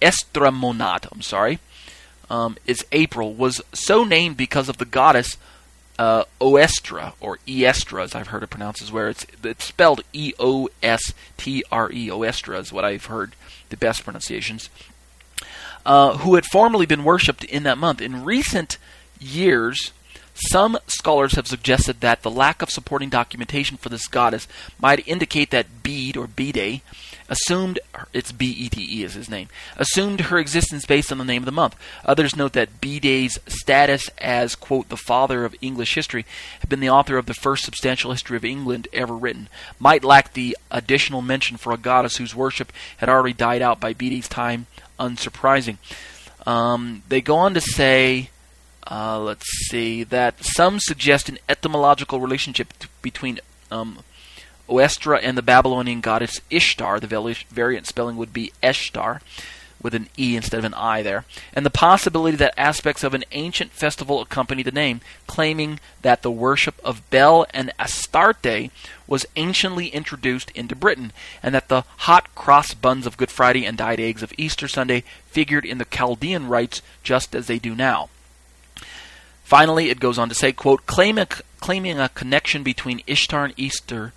[0.02, 1.60] Estramonat, I'm sorry,
[2.30, 5.38] um, is April, was so named because of the goddess
[5.98, 10.34] uh, Oestra, or Eestra, as I've heard it pronounced, is where it's, it's spelled E
[10.40, 12.10] O S T R E.
[12.10, 13.36] Oestra is what I've heard
[13.70, 14.70] the best pronunciations.
[15.86, 18.02] Uh, who had formerly been worshipped in that month.
[18.02, 18.80] In recent
[19.20, 19.92] years,
[20.34, 24.48] some scholars have suggested that the lack of supporting documentation for this goddess
[24.80, 26.82] might indicate that Bede or Bede
[27.30, 27.80] assumed
[28.14, 31.42] it's B E D E is his name assumed her existence based on the name
[31.42, 31.76] of the month.
[32.04, 36.26] Others note that Bede's status as quote the father of English history
[36.60, 39.48] had been the author of the first substantial history of England ever written
[39.80, 43.94] might lack the additional mention for a goddess whose worship had already died out by
[43.94, 44.68] Bede's time
[45.00, 45.78] unsurprising.
[46.46, 48.30] Um, they go on to say
[48.90, 53.40] uh, let's see that some suggest an etymological relationship t- between
[53.72, 54.00] um,
[54.70, 57.00] Oestra and the Babylonian goddess Ishtar.
[57.00, 59.22] The variant spelling would be Eshtar,
[59.86, 63.24] with an E instead of an I there, and the possibility that aspects of an
[63.34, 68.72] ancient festival accompany the name, claiming that the worship of Bel and Astarte
[69.06, 73.78] was anciently introduced into Britain, and that the hot cross buns of Good Friday and
[73.78, 78.10] dyed eggs of Easter Sunday figured in the Chaldean rites just as they do now.
[79.44, 81.28] Finally, it goes on to say, quote, claiming,
[81.60, 84.14] claiming a connection between Ishtar and Easter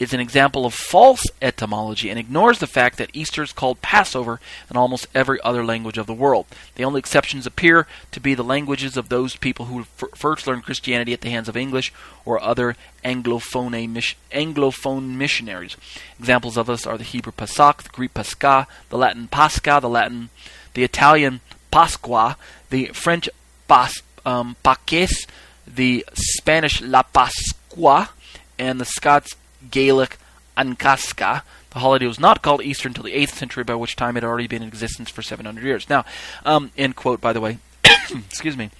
[0.00, 4.40] is an example of false etymology and ignores the fact that Easter is called Passover
[4.70, 6.46] in almost every other language of the world.
[6.76, 10.64] The only exceptions appear to be the languages of those people who f- first learned
[10.64, 11.92] Christianity at the hands of English
[12.24, 15.76] or other Anglophone, mis- Anglophone missionaries.
[16.18, 20.30] Examples of this are the Hebrew Pesach, the Greek Pascha, the Latin Pascha, the Latin,
[20.72, 22.36] the Italian Pasqua,
[22.70, 23.28] the French
[23.68, 23.92] Pas
[24.24, 25.26] um, Paques,
[25.66, 28.10] the Spanish La Pascua,
[28.58, 29.34] and the Scots
[29.70, 30.18] Gaelic
[30.56, 31.42] Ancasca.
[31.70, 34.28] The holiday was not called Easter until the 8th century, by which time it had
[34.28, 35.88] already been in existence for 700 years.
[35.88, 36.04] Now,
[36.44, 37.58] um, end quote, by the way.
[37.84, 38.70] Excuse me.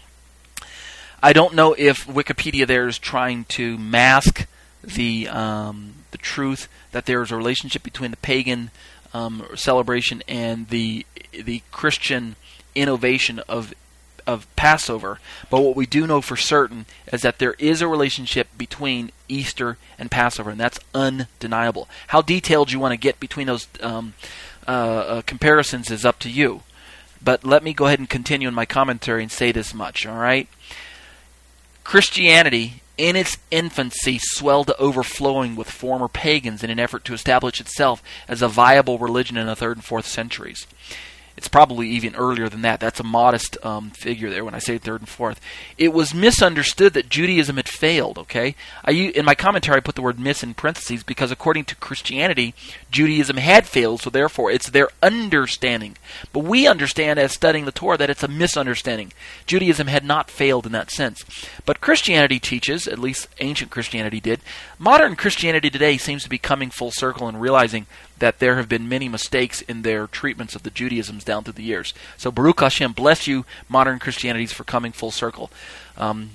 [1.23, 4.47] I don't know if Wikipedia there is trying to mask
[4.83, 8.71] the um, the truth that there is a relationship between the pagan
[9.13, 12.37] um, celebration and the the Christian
[12.75, 13.75] innovation of
[14.31, 15.19] of Passover,
[15.51, 19.77] but what we do know for certain is that there is a relationship between Easter
[19.99, 21.89] and Passover, and that's undeniable.
[22.09, 24.15] How detailed you want to get between those um,
[24.67, 26.63] uh, uh, comparisons is up to you.
[27.23, 30.17] But let me go ahead and continue in my commentary and say this much, all
[30.17, 30.49] right?
[31.83, 37.61] Christianity, in its infancy, swelled to overflowing with former pagans in an effort to establish
[37.61, 40.67] itself as a viable religion in the 3rd and 4th centuries.
[41.41, 42.81] It's probably even earlier than that.
[42.81, 45.41] That's a modest um, figure there when I say third and fourth.
[45.79, 48.19] It was misunderstood that Judaism had failed.
[48.19, 51.77] Okay, I, in my commentary I put the word "miss" in parentheses because according to
[51.77, 52.55] Christianity,
[52.91, 55.97] Judaism had failed, so therefore it's their understanding.
[56.35, 59.11] But we understand as studying the Torah that it's a misunderstanding.
[59.47, 61.25] Judaism had not failed in that sense.
[61.65, 64.41] But Christianity teaches, at least ancient Christianity did.
[64.79, 67.87] Modern Christianity today seems to be coming full circle and realizing
[68.21, 71.63] that there have been many mistakes in their treatments of the Judaisms down through the
[71.63, 71.93] years.
[72.17, 75.51] So Baruch Hashem, bless you, modern Christianities, for coming full circle.
[75.97, 76.31] Um,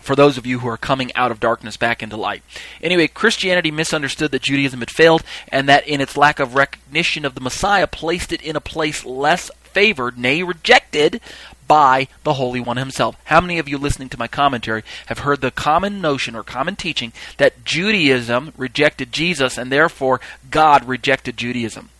[0.00, 2.42] for those of you who are coming out of darkness back into light.
[2.80, 7.34] Anyway, Christianity misunderstood that Judaism had failed, and that in its lack of recognition of
[7.34, 11.20] the Messiah, placed it in a place less favored, nay, rejected
[11.66, 13.16] by the Holy One Himself.
[13.24, 16.76] How many of you listening to my commentary have heard the common notion or common
[16.76, 21.90] teaching that Judaism rejected Jesus and therefore God rejected Judaism?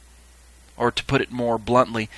[0.76, 2.08] Or to put it more bluntly,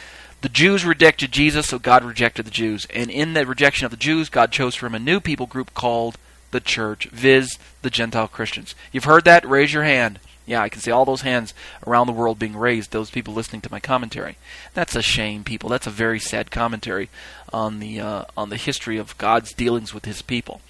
[0.41, 2.87] the Jews rejected Jesus, so God rejected the Jews.
[2.95, 5.75] And in the rejection of the Jews, God chose for him a new people group
[5.75, 6.17] called
[6.51, 8.75] the church, viz., the Gentile Christians.
[8.93, 9.49] You've heard that?
[9.49, 10.19] Raise your hand.
[10.49, 11.53] Yeah, I can see all those hands
[11.87, 14.39] around the world being raised, those people listening to my commentary.
[14.73, 15.69] That's a shame, people.
[15.69, 17.11] That's a very sad commentary
[17.53, 20.63] on the uh, on the history of God's dealings with his people.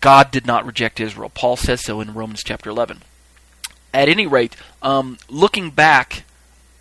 [0.00, 1.30] God did not reject Israel.
[1.34, 3.02] Paul says so in Romans chapter 11.
[3.92, 6.22] At any rate, um, looking back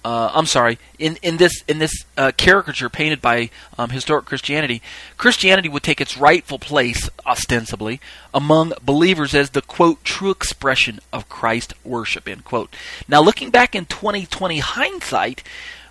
[0.05, 4.81] uh, I'm sorry, in, in this in this uh, caricature painted by um, historic Christianity,
[5.17, 7.99] Christianity would take its rightful place, ostensibly,
[8.33, 12.29] among believers as the quote true expression of Christ worship.
[12.29, 12.73] End quote.
[13.09, 15.43] Now, looking back in 2020 hindsight,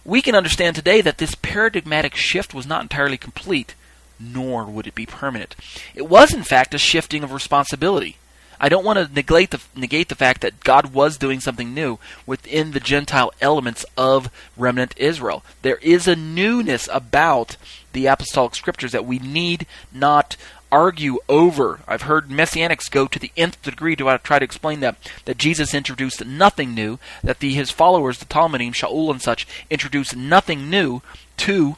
[0.07, 3.75] we can understand today that this paradigmatic shift was not entirely complete,
[4.19, 5.55] nor would it be permanent.
[5.95, 8.17] It was, in fact, a shifting of responsibility.
[8.61, 11.99] I don't want to negate the, negate the fact that God was doing something new
[12.27, 15.45] within the Gentile elements of remnant Israel.
[15.63, 17.57] There is a newness about
[17.93, 20.37] the apostolic scriptures that we need not
[20.71, 21.81] argue over.
[21.89, 25.75] I've heard messianics go to the nth degree to try to explain that that Jesus
[25.75, 31.01] introduced nothing new, that the his followers, the Talmudim, Shaul and such, introduced nothing new
[31.39, 31.77] to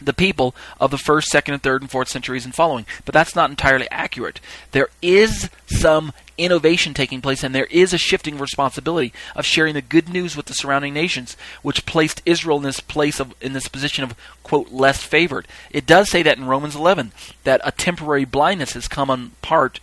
[0.00, 2.86] the people of the first, second, and third, and fourth centuries and following.
[3.04, 4.40] But that's not entirely accurate.
[4.72, 9.82] There is some innovation taking place, and there is a shifting responsibility of sharing the
[9.82, 13.68] good news with the surrounding nations, which placed Israel in this place of in this
[13.68, 15.48] position of quote less favored.
[15.70, 17.12] It does say that in Romans 11
[17.44, 19.80] that a temporary blindness has come on part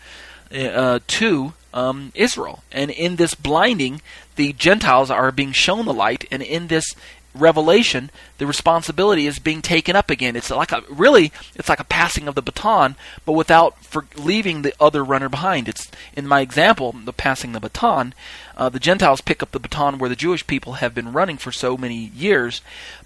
[0.53, 4.01] uh, to um, Israel, and in this blinding,
[4.35, 6.85] the Gentiles are being shown the light, and in this
[7.33, 10.35] revelation, the responsibility is being taken up again.
[10.35, 14.61] It's like a really, it's like a passing of the baton, but without for leaving
[14.61, 15.67] the other runner behind.
[15.67, 18.13] It's in my example, the passing the baton.
[18.55, 21.51] Uh, the Gentiles pick up the baton where the Jewish people have been running for
[21.51, 22.61] so many years,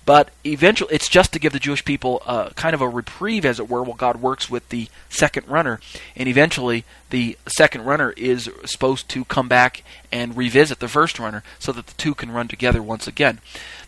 [0.06, 3.60] but eventually, it's just to give the Jewish people uh, kind of a reprieve, as
[3.60, 5.80] it were, while God works with the second runner.
[6.16, 11.44] And eventually, the second runner is supposed to come back and revisit the first runner
[11.60, 13.40] so that the two can run together once again.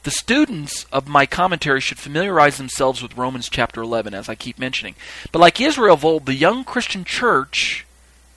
[0.03, 4.57] The students of my commentary should familiarize themselves with Romans chapter 11, as I keep
[4.57, 4.95] mentioning.
[5.31, 7.85] But like Israel of old, the young Christian church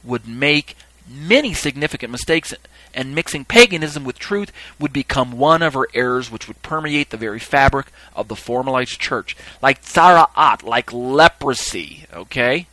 [0.02, 0.76] would make
[1.08, 2.54] many significant mistakes
[2.94, 7.16] and mixing paganism with truth would become one of her errors which would permeate the
[7.16, 9.37] very fabric of the formalized church.
[9.61, 12.66] Like tzara'at, like leprosy, okay?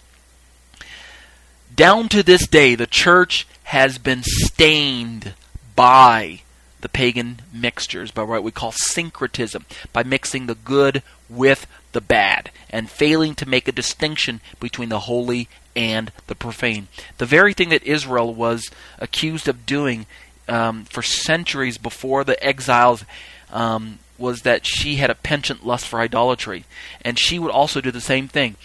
[1.75, 5.33] Down to this day, the church has been stained
[5.75, 6.41] by
[6.81, 12.51] the pagan mixtures, by what we call syncretism, by mixing the good with the bad,
[12.69, 15.47] and failing to make a distinction between the holy
[15.79, 16.89] and the profane.
[17.19, 20.07] The very thing that Israel was accused of doing
[20.49, 23.05] um, for centuries before the exiles
[23.49, 26.65] um, was that she had a penchant lust for idolatry.
[27.01, 28.57] And she would also do the same thing.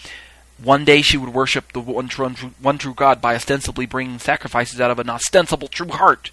[0.61, 4.81] One day she would worship the one true, one true God by ostensibly bringing sacrifices
[4.81, 6.31] out of an ostensible true heart.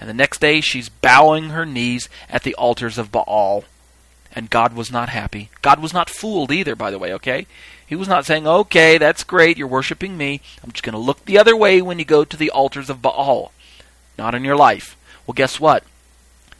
[0.00, 3.64] And the next day she's bowing her knees at the altars of Baal.
[4.36, 5.48] And God was not happy.
[5.62, 7.46] God was not fooled either, by the way, okay?
[7.86, 10.42] He was not saying, okay, that's great, you're worshiping me.
[10.62, 13.00] I'm just going to look the other way when you go to the altars of
[13.00, 13.50] Baal.
[14.18, 14.94] Not in your life.
[15.26, 15.84] Well, guess what?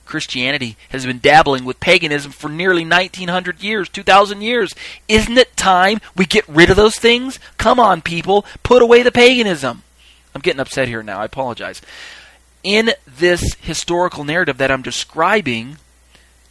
[0.07, 4.75] Christianity has been dabbling with paganism for nearly 1900 years, 2000 years.
[5.09, 7.39] Isn't it time we get rid of those things?
[7.59, 9.83] Come on, people, put away the paganism.
[10.35, 11.19] I'm getting upset here now.
[11.19, 11.83] I apologize.
[12.63, 15.77] In this historical narrative that I'm describing,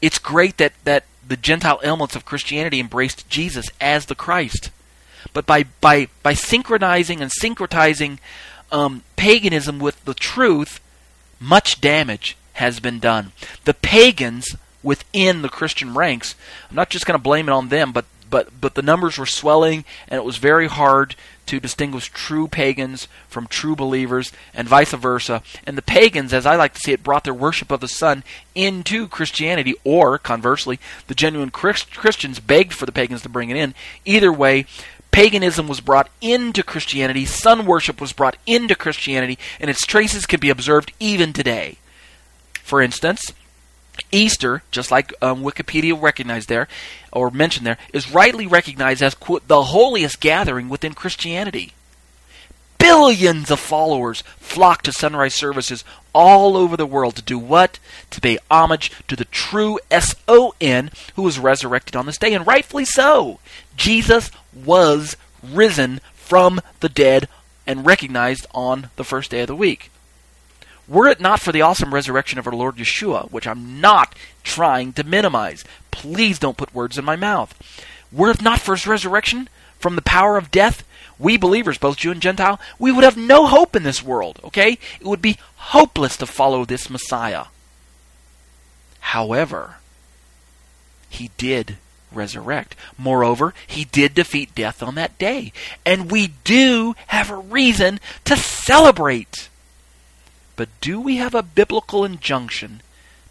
[0.01, 4.69] it's great that, that the Gentile elements of Christianity embraced Jesus as the Christ.
[5.33, 8.19] But by, by, by synchronizing and syncretizing
[8.71, 10.79] um, paganism with the truth,
[11.39, 13.31] much damage has been done.
[13.65, 16.35] The pagans within the Christian ranks,
[16.69, 19.25] I'm not just going to blame it on them, but but but the numbers were
[19.25, 21.15] swelling and it was very hard
[21.47, 25.41] to distinguish true pagans from true believers and vice versa.
[25.65, 28.23] And the pagans, as I like to see it, brought their worship of the sun
[28.53, 33.58] into Christianity, or conversely, the genuine Christ- Christians begged for the pagans to bring it
[33.58, 33.73] in.
[34.05, 34.65] Either way,
[35.12, 40.39] paganism was brought into Christianity, sun worship was brought into Christianity, and its traces can
[40.39, 41.77] be observed even today.
[42.63, 43.31] For instance,
[44.11, 46.67] Easter, just like um, Wikipedia recognized there
[47.11, 51.73] or mentioned there, is rightly recognized as quote, the holiest gathering within Christianity.
[52.77, 57.79] Billions of followers flock to sunrise services all over the world to do what?
[58.11, 62.33] To pay homage to the true S O N who was resurrected on this day,
[62.33, 63.39] and rightfully so.
[63.75, 67.27] Jesus was risen from the dead
[67.65, 69.89] and recognized on the first day of the week.
[70.87, 74.93] Were it not for the awesome resurrection of our Lord Yeshua, which I'm not trying
[74.93, 77.53] to minimize, please don't put words in my mouth.
[78.11, 80.83] Were it not for his resurrection from the power of death,
[81.17, 84.77] we believers, both Jew and Gentile, we would have no hope in this world, okay?
[84.99, 87.45] It would be hopeless to follow this Messiah.
[88.99, 89.77] However,
[91.09, 91.77] he did
[92.11, 92.75] resurrect.
[92.97, 95.51] Moreover, he did defeat death on that day.
[95.85, 99.49] And we do have a reason to celebrate.
[100.55, 102.81] But do we have a biblical injunction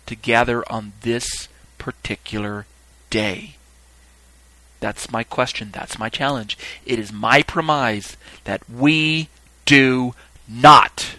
[0.07, 2.67] to gather on this particular
[3.11, 3.57] day?
[4.81, 5.71] That's my question.
[5.73, 6.59] That's my challenge.
[6.85, 9.29] It is my premise that we
[9.65, 10.15] do
[10.47, 11.17] not.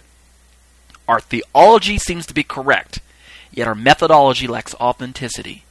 [1.07, 2.99] Our theology seems to be correct,
[3.51, 5.63] yet our methodology lacks authenticity.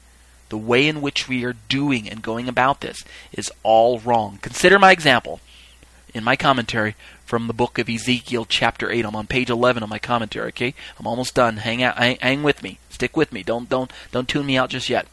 [0.49, 4.38] The way in which we are doing and going about this is all wrong.
[4.42, 5.40] Consider my example
[6.12, 6.94] in my commentary
[7.25, 9.04] from the book of Ezekiel, chapter 8.
[9.04, 10.75] I'm on page 11 of my commentary, okay?
[10.98, 11.58] I'm almost done.
[11.58, 12.79] Hang out, hang, hang with me.
[12.90, 13.42] Stick with me.
[13.42, 15.06] Don't, don't, don't tune me out just yet.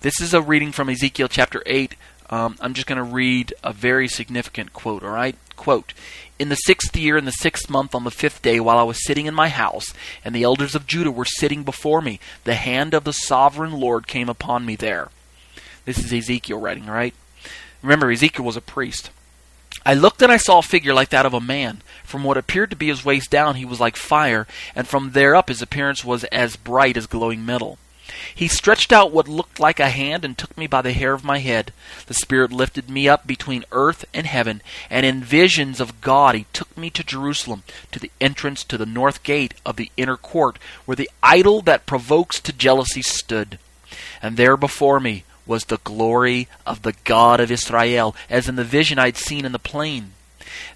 [0.00, 1.94] This is a reading from Ezekiel chapter 8.
[2.30, 5.36] Um, I'm just going to read a very significant quote, all right?
[5.56, 5.92] Quote,
[6.38, 9.04] in the sixth year, in the sixth month, on the fifth day, while I was
[9.04, 9.92] sitting in my house,
[10.24, 14.06] and the elders of Judah were sitting before me, the hand of the sovereign Lord
[14.06, 15.10] came upon me there.
[15.84, 17.14] This is Ezekiel writing, right?
[17.82, 19.10] Remember, Ezekiel was a priest.
[19.84, 21.82] I looked and I saw a figure like that of a man.
[22.04, 25.34] From what appeared to be his waist down, he was like fire, and from there
[25.34, 27.78] up, his appearance was as bright as glowing metal.
[28.34, 31.24] He stretched out what looked like a hand and took me by the hair of
[31.24, 31.72] my head.
[32.06, 36.46] The Spirit lifted me up between earth and heaven, and in visions of God he
[36.52, 40.58] took me to Jerusalem, to the entrance to the north gate of the inner court,
[40.84, 43.58] where the idol that provokes to jealousy stood.
[44.20, 48.64] And there before me was the glory of the God of Israel, as in the
[48.64, 50.12] vision I had seen in the plain.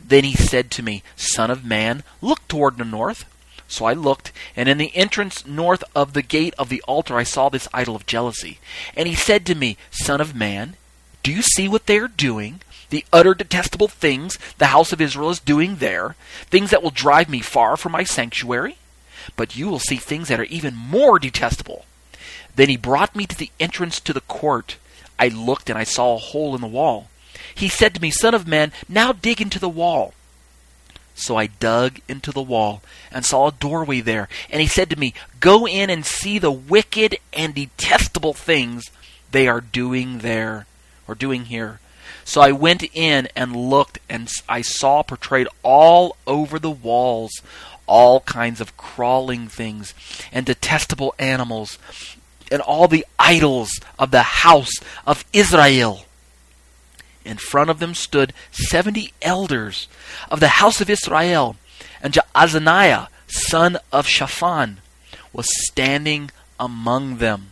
[0.01, 3.25] Then he said to me, Son of man, look toward the north.
[3.69, 7.25] So I looked, and in the entrance north of the gate of the altar I
[7.25, 8.59] saw this idol of jealousy.
[8.97, 10.77] And he said to me, Son of man,
[11.23, 12.61] do you see what they are doing?
[12.91, 16.15] The utter detestable things the house of Israel is doing there,
[16.45, 18.77] things that will drive me far from my sanctuary?
[19.35, 21.85] But you will see things that are even more detestable.
[22.57, 24.77] Then he brought me to the entrance to the court.
[25.19, 27.09] I looked and I saw a hole in the wall.
[27.55, 30.15] He said to me, Son of man, now dig into the wall.
[31.15, 34.29] So I dug into the wall and saw a doorway there.
[34.51, 38.91] And he said to me, Go in and see the wicked and detestable things
[39.31, 40.67] they are doing there,
[41.09, 41.81] or doing here.
[42.25, 47.43] So I went in and looked, and I saw portrayed all over the walls
[47.87, 49.95] all kinds of crawling things
[50.33, 51.79] and detestable animals
[52.51, 54.73] and all the idols of the house
[55.07, 56.05] of Israel.
[57.25, 59.89] In front of them stood seventy elders
[60.31, 61.57] of the house of Israel,
[62.03, 64.79] and Jaazaniah, son of Shaphan,
[65.33, 66.31] was standing
[66.61, 67.51] among them.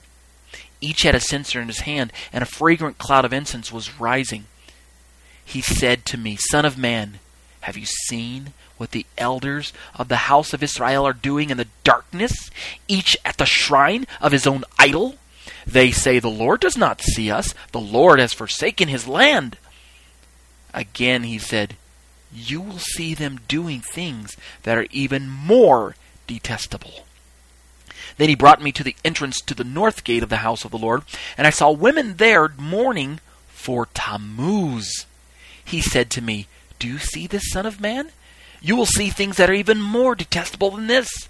[0.80, 4.44] Each had a censer in his hand, and a fragrant cloud of incense was rising.
[5.44, 7.18] He said to me, Son of man,
[7.60, 11.68] have you seen what the elders of the house of Israel are doing in the
[11.84, 12.50] darkness,
[12.88, 15.16] each at the shrine of his own idol?
[15.66, 17.54] They say, The Lord does not see us.
[17.72, 19.58] The Lord has forsaken his land.
[20.72, 21.76] Again he said,
[22.32, 25.94] You will see them doing things that are even more
[26.26, 27.04] detestable.
[28.16, 30.70] Then he brought me to the entrance to the north gate of the house of
[30.70, 31.02] the Lord,
[31.36, 35.06] and I saw women there mourning for Tammuz.
[35.64, 36.46] He said to me,
[36.78, 38.10] Do you see this, Son of Man?
[38.64, 41.28] You will see things that are even more detestable than this.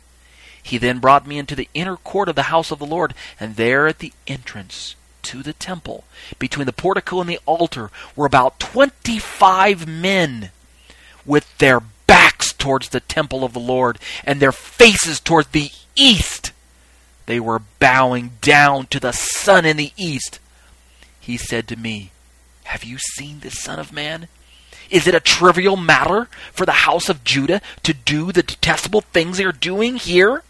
[0.62, 3.56] He then brought me into the inner court of the house of the Lord, and
[3.56, 6.04] there at the entrance to the temple,
[6.38, 10.50] between the portico and the altar, were about twenty five men
[11.26, 16.52] with their backs towards the temple of the Lord and their faces towards the east.
[17.26, 20.38] They were bowing down to the sun in the east.
[21.18, 22.12] He said to me,
[22.64, 24.28] Have you seen this Son of Man?
[24.90, 29.38] Is it a trivial matter for the house of Judah to do the detestable things
[29.38, 30.42] they are doing here?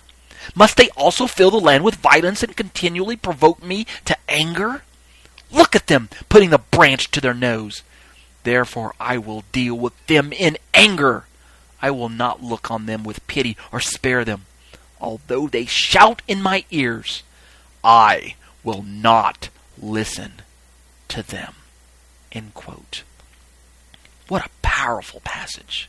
[0.55, 4.83] Must they also fill the land with violence and continually provoke me to anger?
[5.51, 7.83] Look at them, putting the branch to their nose.
[8.43, 11.25] Therefore I will deal with them in anger.
[11.81, 14.47] I will not look on them with pity or spare them.
[15.01, 17.23] Although they shout in my ears,
[17.83, 19.49] I will not
[19.81, 20.35] listen
[21.09, 21.55] to them.
[22.33, 23.03] End quote.
[24.35, 25.89] What a powerful passage.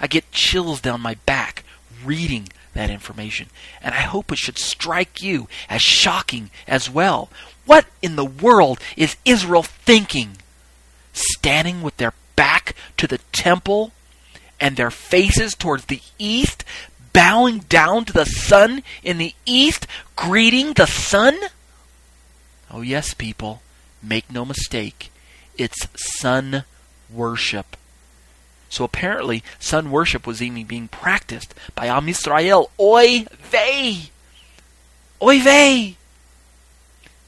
[0.00, 1.64] I get chills down my back
[2.04, 3.48] reading that information,
[3.82, 7.30] and I hope it should strike you as shocking as well.
[7.66, 10.36] What in the world is Israel thinking?
[11.12, 13.90] Standing with their back to the temple
[14.60, 16.62] and their faces towards the east,
[17.12, 21.36] bowing down to the sun in the east, greeting the sun?
[22.70, 23.62] Oh, yes, people,
[24.00, 25.10] make no mistake,
[25.58, 26.62] it's sun
[27.12, 27.76] worship.
[28.70, 32.70] So apparently, sun worship was even being practiced by Am Yisrael.
[32.78, 34.10] Oy vey!
[35.20, 35.96] Oy vey!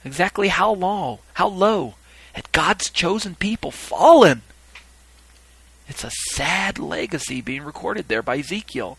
[0.05, 1.95] Exactly how low, how low
[2.33, 4.43] had God's chosen people fallen?
[5.89, 8.97] It's a sad legacy being recorded there by Ezekiel.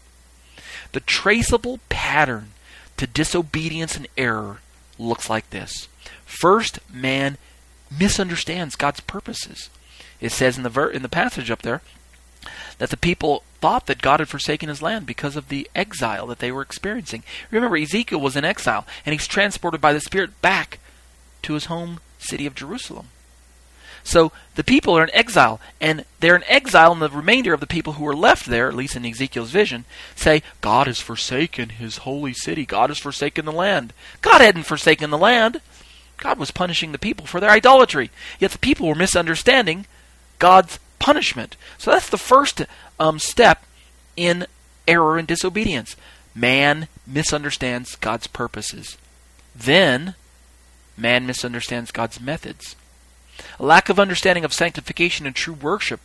[0.91, 2.51] The traceable pattern
[2.97, 4.59] to disobedience and error
[4.99, 5.87] looks like this.
[6.25, 7.37] First, man
[7.89, 9.69] misunderstands God's purposes.
[10.19, 11.81] It says in the ver- in the passage up there
[12.77, 16.39] that the people thought that God had forsaken his land because of the exile that
[16.39, 17.23] they were experiencing.
[17.51, 20.79] Remember, Ezekiel was in exile, and he's transported by the Spirit back
[21.43, 23.07] to his home city of Jerusalem.
[24.03, 27.67] So the people are in exile, and they're in exile, and the remainder of the
[27.67, 29.85] people who are left there, at least in Ezekiel's vision,
[30.15, 32.65] say, God has forsaken his holy city.
[32.65, 33.93] God has forsaken the land.
[34.21, 35.61] God hadn't forsaken the land.
[36.17, 38.11] God was punishing the people for their idolatry.
[38.39, 39.85] Yet the people were misunderstanding
[40.37, 41.57] God's punishment.
[41.77, 42.61] So that's the first
[42.97, 43.65] um, step
[44.15, 44.47] in
[44.87, 45.97] error and disobedience.
[46.33, 48.97] Man misunderstands God's purposes.
[49.53, 50.15] Then,
[50.95, 52.77] man misunderstands God's methods.
[53.59, 55.99] A lack of understanding of sanctification and true worship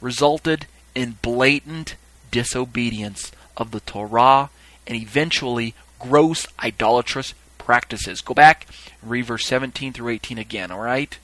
[0.00, 1.94] resulted in blatant
[2.32, 4.50] disobedience of the Torah
[4.84, 8.20] and eventually gross idolatrous practices.
[8.20, 8.66] Go back
[9.00, 11.16] read verse 17 through 18 again, all right?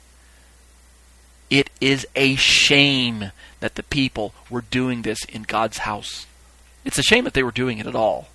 [1.49, 6.25] It is a shame that the people were doing this in God's house.
[6.83, 8.27] It's a shame that they were doing it at all.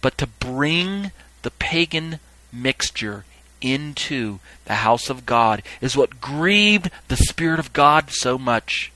[0.00, 1.12] But to bring
[1.42, 2.18] the pagan
[2.52, 3.24] mixture
[3.60, 8.92] into the house of God is what grieved the Spirit of God so much.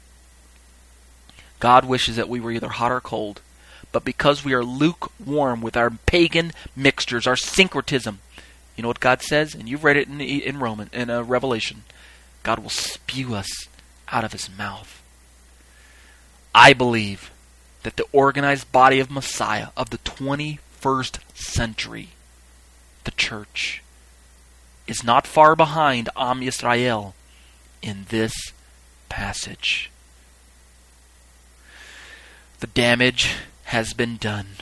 [1.61, 3.41] God wishes that we were either hot or cold.
[3.93, 8.19] But because we are lukewarm with our pagan mixtures, our syncretism,
[8.77, 9.55] you know what God says?
[9.55, 11.85] And you've read it in, in Roman, in uh, Revelation.
[12.47, 13.67] God will spew us
[14.07, 15.03] out of his mouth.
[16.55, 17.33] I believe
[17.83, 22.11] that the organized body of Messiah of the 21st century,
[23.03, 23.83] the church,
[24.87, 27.15] is not far behind Am Yisrael
[27.83, 28.53] in this
[29.09, 29.91] passage.
[32.61, 33.35] The damage
[33.65, 34.59] has been done.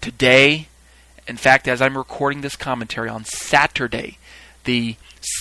[0.00, 0.68] Today,
[1.26, 4.16] in fact, as I'm recording this commentary on Saturday,
[4.68, 4.96] the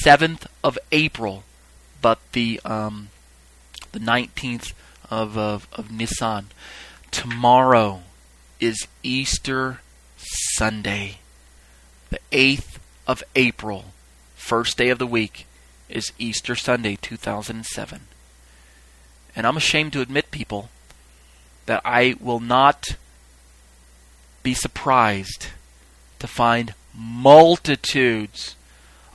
[0.05, 1.43] 7th of April,
[2.01, 3.09] but the um,
[3.91, 4.71] the 19th
[5.11, 6.47] of, of, of Nisan,
[7.11, 8.03] tomorrow
[8.61, 9.81] is Easter
[10.15, 11.17] Sunday.
[12.09, 13.83] The 8th of April,
[14.37, 15.45] first day of the week,
[15.89, 18.07] is Easter Sunday 2007.
[19.35, 20.69] And I'm ashamed to admit, people,
[21.65, 22.95] that I will not
[24.41, 25.47] be surprised
[26.19, 28.55] to find multitudes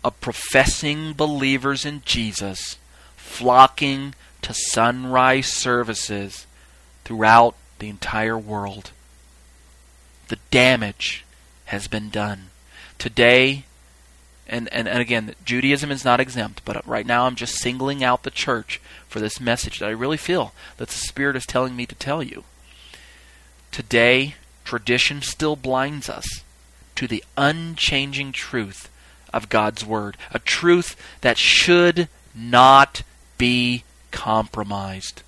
[0.04, 2.78] of professing believers in Jesus
[3.16, 6.46] flocking to sunrise services
[7.04, 8.90] throughout the entire world.
[10.28, 11.24] The damage
[11.66, 12.50] has been done.
[12.98, 13.64] Today,
[14.46, 18.22] and, and, and again, Judaism is not exempt, but right now I'm just singling out
[18.22, 21.86] the church for this message that I really feel that the Spirit is telling me
[21.86, 22.44] to tell you.
[23.70, 24.34] Today,
[24.64, 26.26] tradition still blinds us
[26.96, 28.90] to the unchanging truth
[29.32, 33.02] of God's Word, a truth that should not
[33.38, 35.22] be compromised.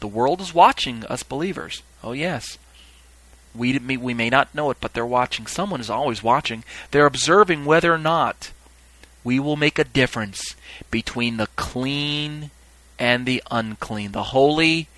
[0.00, 1.82] The world is watching us believers.
[2.04, 2.58] Oh, yes.
[3.54, 5.46] We, we may not know it, but they're watching.
[5.46, 6.62] Someone is always watching.
[6.90, 8.52] They're observing whether or not
[9.24, 10.54] we will make a difference
[10.90, 12.50] between the clean
[12.98, 14.88] and the unclean, the holy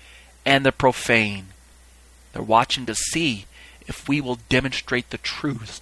[0.45, 1.47] and the profane.
[2.33, 3.45] They're watching to see
[3.87, 5.81] if we will demonstrate the truth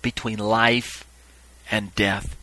[0.00, 1.04] between life
[1.70, 2.36] and death.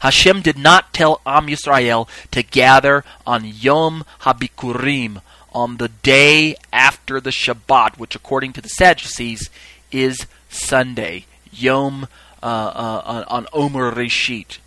[0.00, 7.18] Hashem did not tell Am Yisrael to gather on Yom HaBikurim, on the day after
[7.18, 9.48] the Shabbat, which according to the Sadducees
[9.90, 12.08] is Sunday, Yom
[12.42, 14.58] uh, uh, on Omer Reshit.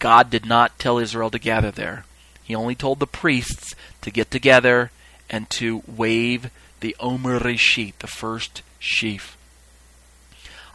[0.00, 2.04] God did not tell Israel to gather there.
[2.42, 4.90] He only told the priests to get together
[5.30, 6.50] and to wave
[6.80, 9.36] the Omer Reshit, the first sheaf.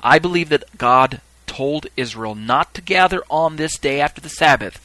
[0.02, 4.84] I believe that God told Israel not to gather on this day after the Sabbath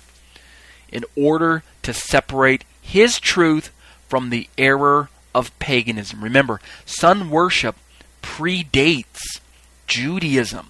[0.91, 3.71] in order to separate his truth
[4.09, 6.23] from the error of paganism.
[6.23, 7.77] Remember, sun worship
[8.23, 9.41] predates
[9.87, 10.69] Judaism.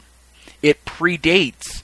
[0.63, 1.83] It predates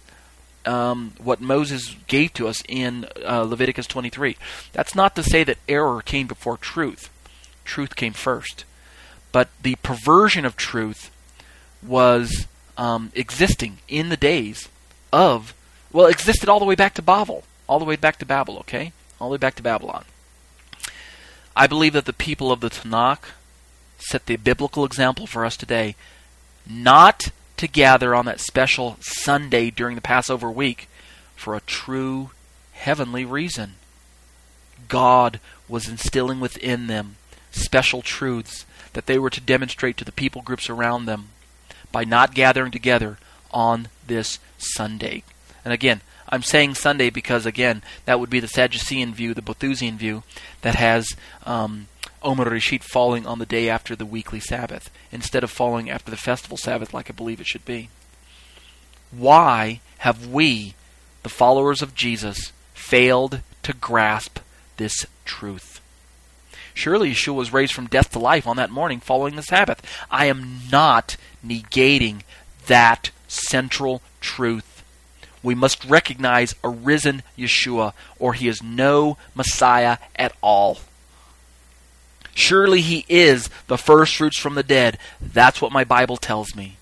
[0.64, 4.36] um, what Moses gave to us in uh, Leviticus 23.
[4.72, 7.10] That's not to say that error came before truth.
[7.64, 8.64] Truth came first.
[9.32, 11.10] But the perversion of truth
[11.82, 12.46] was
[12.78, 14.68] um, existing in the days
[15.12, 15.52] of,
[15.92, 17.42] well, existed all the way back to Babel.
[17.66, 18.92] All the way back to Babel, okay?
[19.20, 20.04] All the way back to Babylon.
[21.54, 23.24] I believe that the people of the Tanakh
[23.98, 25.96] set the biblical example for us today
[26.64, 30.88] not to gather on that special Sunday during the Passover week
[31.34, 32.30] for a true
[32.72, 33.74] heavenly reason.
[34.86, 37.16] God was instilling within them
[37.50, 41.30] special truths that they were to demonstrate to the people groups around them
[41.92, 43.18] by not gathering together
[43.50, 45.22] on this Sunday.
[45.64, 49.96] And again, I'm saying Sunday because, again, that would be the Sadducean view, the Boethusian
[49.96, 50.22] view,
[50.60, 51.08] that has
[51.46, 51.88] um,
[52.22, 56.16] Omer Reshit falling on the day after the weekly Sabbath, instead of falling after the
[56.16, 57.88] festival Sabbath like I believe it should be.
[59.10, 60.74] Why have we,
[61.22, 64.40] the followers of Jesus, failed to grasp
[64.76, 65.80] this truth?
[66.78, 69.82] Surely Yeshua was raised from death to life on that morning following the Sabbath.
[70.10, 72.20] I am not negating
[72.66, 74.78] that central truth
[75.42, 80.78] we must recognize a risen Yeshua, or he is no Messiah at all.
[82.34, 84.98] Surely he is the first fruits from the dead.
[85.20, 86.76] That's what my Bible tells me.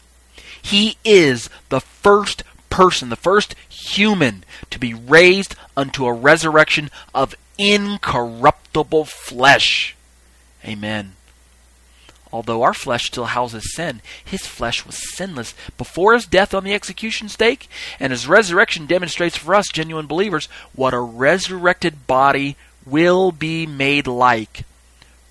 [0.61, 7.35] He is the first person, the first human to be raised unto a resurrection of
[7.59, 9.97] incorruptible flesh.
[10.65, 11.13] Amen.
[12.33, 16.75] Although our flesh still houses sin, his flesh was sinless before his death on the
[16.75, 17.69] execution stake,
[18.01, 24.07] and his resurrection demonstrates for us, genuine believers, what a resurrected body will be made
[24.07, 24.65] like.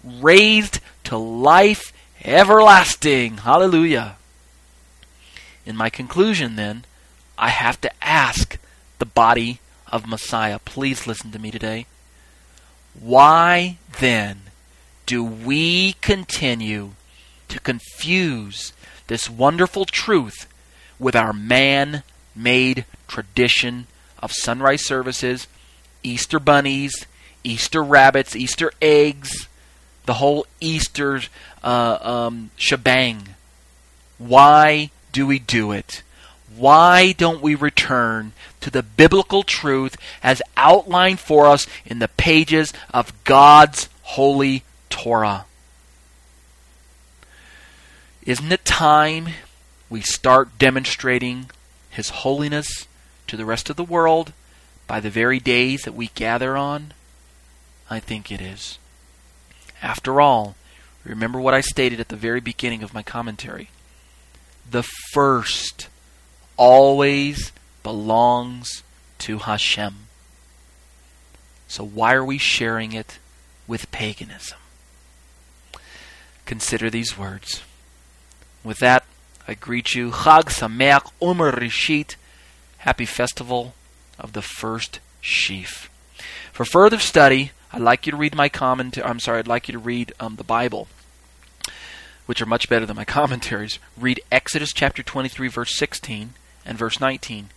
[0.04, 3.38] Raised to life everlasting.
[3.38, 4.16] Hallelujah.
[5.66, 6.86] In my conclusion, then,
[7.38, 8.58] I have to ask
[9.00, 9.60] the body
[9.92, 10.60] of Messiah.
[10.60, 11.86] Please listen to me today.
[13.00, 14.42] Why then
[15.06, 16.92] do we continue
[17.50, 18.74] to confuse
[19.08, 20.48] this wonderful truth
[20.98, 22.04] with our man
[22.36, 23.88] made tradition
[24.20, 25.48] of sunrise services,
[26.04, 27.06] Easter bunnies,
[27.44, 29.48] Easter rabbits, Easter eggs,
[30.06, 31.22] the whole Easter
[31.64, 33.36] uh, um, shebang?
[34.18, 36.02] Why do we do it?
[36.58, 42.72] Why don't we return to the biblical truth as outlined for us in the pages
[42.94, 45.46] of God's holy Torah?
[48.26, 49.30] Isn't it time
[49.90, 51.50] we start demonstrating
[51.90, 52.88] His holiness
[53.28, 54.34] to the rest of the world
[54.88, 56.94] by the very days that we gather on?
[57.90, 58.80] I think it is.
[59.82, 60.56] After all,
[61.04, 63.70] remember what I stated at the very beginning of my commentary.
[64.70, 64.84] The
[65.14, 65.88] first
[66.58, 67.52] always
[67.84, 68.84] belongs
[69.20, 69.96] to Hashem.
[71.68, 73.20] So why are we sharing it
[73.68, 74.58] with paganism?
[76.46, 77.64] Consider these words.
[78.64, 79.06] With that,
[79.48, 80.12] I greet you.
[80.12, 82.16] Chag Sameach Omer Reshit.
[82.80, 83.74] Happy festival
[84.20, 85.90] of the first sheaf.
[86.52, 89.06] For further study, I'd like you to read my commentary.
[89.06, 90.88] I'm sorry, I'd like you to read um, the Bible
[92.26, 96.34] which are much better than my commentaries, read Exodus chapter 23 verse 16
[96.66, 97.50] and verse 19,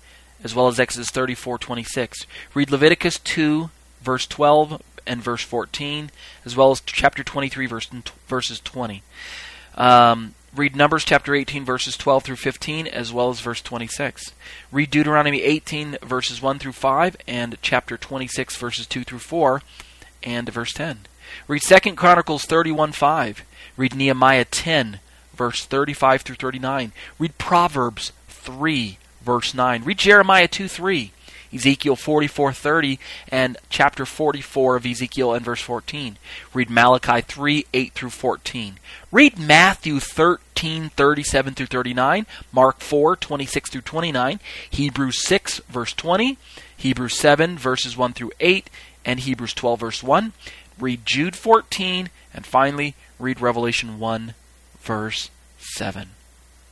[0.45, 2.27] as well as Exodus 34:26.
[2.55, 6.11] Read Leviticus 2 verse 12 and verse 14,
[6.45, 7.89] as well as chapter 23 verse,
[8.27, 9.03] verses 20.
[9.77, 14.33] Um, read Numbers chapter 18 verses 12 through 15 as well as verse 26.
[14.73, 19.63] Read Deuteronomy 18 verses 1 through 5 and chapter 26 verses 2 through 4
[20.23, 21.01] and verse 10.
[21.47, 23.45] Read 2 Chronicles 31 5.
[23.77, 25.01] Read Nehemiah 10
[25.35, 26.93] verse 35 through 39.
[27.19, 28.13] Read Proverbs
[28.49, 29.84] 3 verse 9.
[29.84, 31.12] Read Jeremiah 2 3.
[31.53, 32.99] Ezekiel 44:30
[33.30, 36.16] and chapter 44 of Ezekiel and verse 14.
[36.55, 38.78] Read Malachi 3 8 through 14.
[39.12, 46.36] Read Matthew 13 37 through 39, Mark 4 26 through 29, Hebrews 6 verse 20,
[46.76, 48.68] Hebrews 7 verses 1 through 8,
[49.05, 50.32] and Hebrews 12 verse 1.
[50.78, 54.34] Read Jude 14, and finally read Revelation 1
[54.80, 56.11] verse 7.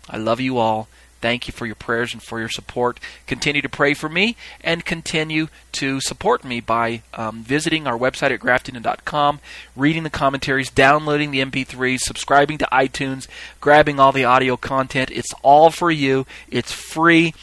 [0.09, 0.89] I love you all.
[1.21, 3.01] Thank you for your prayers and for your support.
[3.27, 8.31] Continue to pray for me and continue to support me by um, visiting our website
[8.31, 9.41] at graftedin.com,
[9.75, 13.27] reading the commentaries, downloading the MP3s, subscribing to iTunes,
[13.61, 15.11] grabbing all the audio content.
[15.11, 16.27] It's all for you.
[16.51, 17.35] It's free.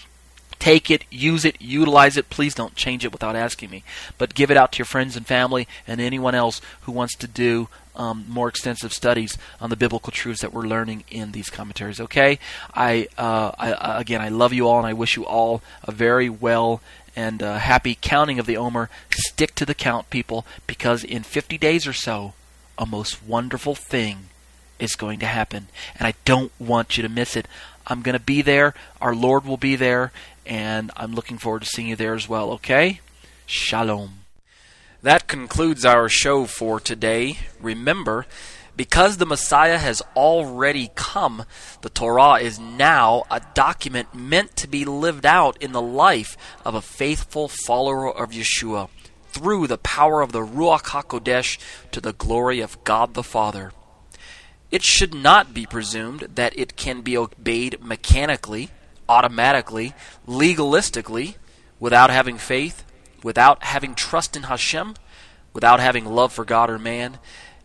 [0.60, 2.30] Take it, use it, utilize it.
[2.30, 3.84] Please don't change it without asking me.
[4.18, 7.28] But give it out to your friends and family and anyone else who wants to
[7.28, 12.00] do um, more extensive studies on the biblical truths that we're learning in these commentaries.
[12.00, 12.40] Okay,
[12.74, 16.30] I, uh, I again, I love you all, and I wish you all a very
[16.30, 16.82] well
[17.16, 18.90] and uh, happy counting of the Omer.
[19.12, 22.34] Stick to the count, people, because in 50 days or so,
[22.78, 24.30] a most wonderful thing
[24.80, 25.68] is going to happen,
[25.98, 27.48] and I don't want you to miss it.
[27.86, 28.74] I'm going to be there.
[29.02, 30.12] Our Lord will be there,
[30.46, 32.52] and I'm looking forward to seeing you there as well.
[32.52, 33.00] Okay,
[33.46, 34.23] Shalom.
[35.04, 37.38] That concludes our show for today.
[37.60, 38.26] Remember,
[38.78, 41.44] because the Messiah has already come,
[41.82, 46.74] the Torah is now a document meant to be lived out in the life of
[46.74, 48.88] a faithful follower of Yeshua
[49.28, 51.60] through the power of the Ruach HaKodesh
[51.92, 53.74] to the glory of God the Father.
[54.72, 58.70] It should not be presumed that it can be obeyed mechanically,
[59.10, 59.96] automatically,
[60.26, 61.36] legalistically,
[61.78, 62.86] without having faith
[63.24, 64.96] without having trust in Hashem,
[65.54, 67.20] without having love for God or man,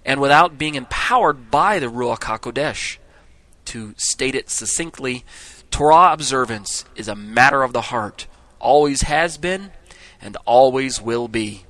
[0.04, 2.98] and without being empowered by the Ruach HaKodesh.
[3.66, 5.24] To state it succinctly,
[5.70, 8.26] Torah observance is a matter of the heart,
[8.58, 9.70] always has been,
[10.20, 11.64] and always will be.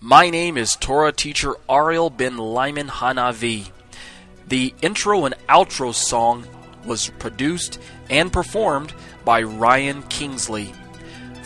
[0.00, 3.70] My name is Torah teacher Ariel ben Lyman Hanavi.
[4.46, 6.46] The intro and outro song
[6.84, 10.72] was produced and performed by Ryan Kingsley.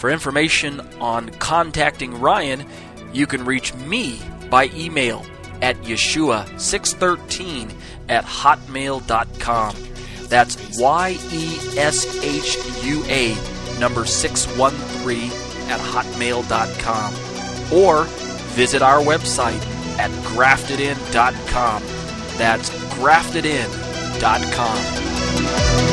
[0.02, 2.66] For information on contacting Ryan,
[3.12, 4.18] you can reach me
[4.50, 5.24] by email
[5.60, 7.72] at yeshua613
[8.08, 9.76] at hotmail.com.
[10.22, 13.36] That's Y E S H U A
[13.78, 15.30] number 613
[15.70, 17.14] at hotmail.com.
[17.72, 18.02] Or
[18.56, 19.64] visit our website
[20.00, 21.82] at graftedin.com.
[22.38, 25.91] That's graftedin.com.